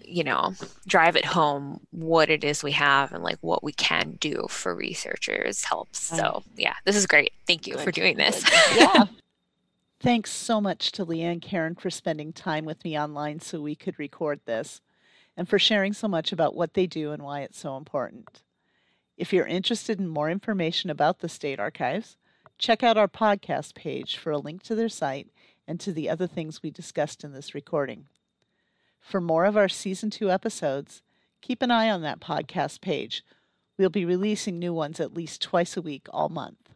you 0.07 0.23
know 0.23 0.53
drive 0.87 1.15
it 1.15 1.25
home 1.25 1.79
what 1.91 2.29
it 2.29 2.43
is 2.43 2.63
we 2.63 2.71
have 2.71 3.11
and 3.11 3.23
like 3.23 3.37
what 3.41 3.63
we 3.63 3.73
can 3.73 4.17
do 4.19 4.45
for 4.49 4.73
researchers 4.73 5.63
helps 5.63 5.99
so 5.99 6.43
yeah 6.55 6.75
this 6.85 6.95
is 6.95 7.05
great 7.05 7.33
thank 7.45 7.67
you 7.67 7.73
Good. 7.73 7.83
for 7.83 7.91
doing 7.91 8.15
this 8.15 8.43
yeah 8.75 9.05
thanks 9.99 10.31
so 10.31 10.61
much 10.61 10.91
to 10.93 11.05
leanne 11.05 11.41
karen 11.41 11.75
for 11.75 11.89
spending 11.89 12.31
time 12.31 12.63
with 12.63 12.83
me 12.85 12.97
online 12.97 13.39
so 13.39 13.59
we 13.59 13.75
could 13.75 13.99
record 13.99 14.39
this 14.45 14.81
and 15.37 15.47
for 15.47 15.59
sharing 15.59 15.93
so 15.93 16.07
much 16.07 16.31
about 16.31 16.55
what 16.55 16.73
they 16.73 16.87
do 16.87 17.11
and 17.11 17.21
why 17.21 17.41
it's 17.41 17.59
so 17.59 17.77
important. 17.77 18.41
If 19.15 19.31
you're 19.31 19.45
interested 19.45 19.99
in 19.99 20.07
more 20.07 20.29
information 20.29 20.89
about 20.89 21.19
the 21.19 21.29
State 21.29 21.59
Archives, 21.59 22.17
check 22.57 22.81
out 22.81 22.97
our 22.97 23.07
podcast 23.07 23.75
page 23.75 24.17
for 24.17 24.31
a 24.31 24.39
link 24.39 24.63
to 24.63 24.75
their 24.75 24.89
site 24.89 25.27
and 25.67 25.79
to 25.79 25.93
the 25.93 26.09
other 26.09 26.25
things 26.25 26.63
we 26.63 26.71
discussed 26.71 27.23
in 27.23 27.33
this 27.33 27.53
recording. 27.53 28.07
For 29.07 29.21
more 29.21 29.45
of 29.45 29.55
our 29.55 29.69
Season 29.69 30.09
2 30.09 30.29
episodes, 30.29 31.01
keep 31.41 31.61
an 31.61 31.71
eye 31.71 31.89
on 31.89 32.01
that 32.01 32.19
podcast 32.19 32.81
page. 32.81 33.23
We'll 33.77 33.89
be 33.89 34.03
releasing 34.03 34.59
new 34.59 34.73
ones 34.73 34.99
at 34.99 35.13
least 35.13 35.41
twice 35.41 35.77
a 35.77 35.81
week 35.81 36.07
all 36.09 36.27
month. 36.27 36.66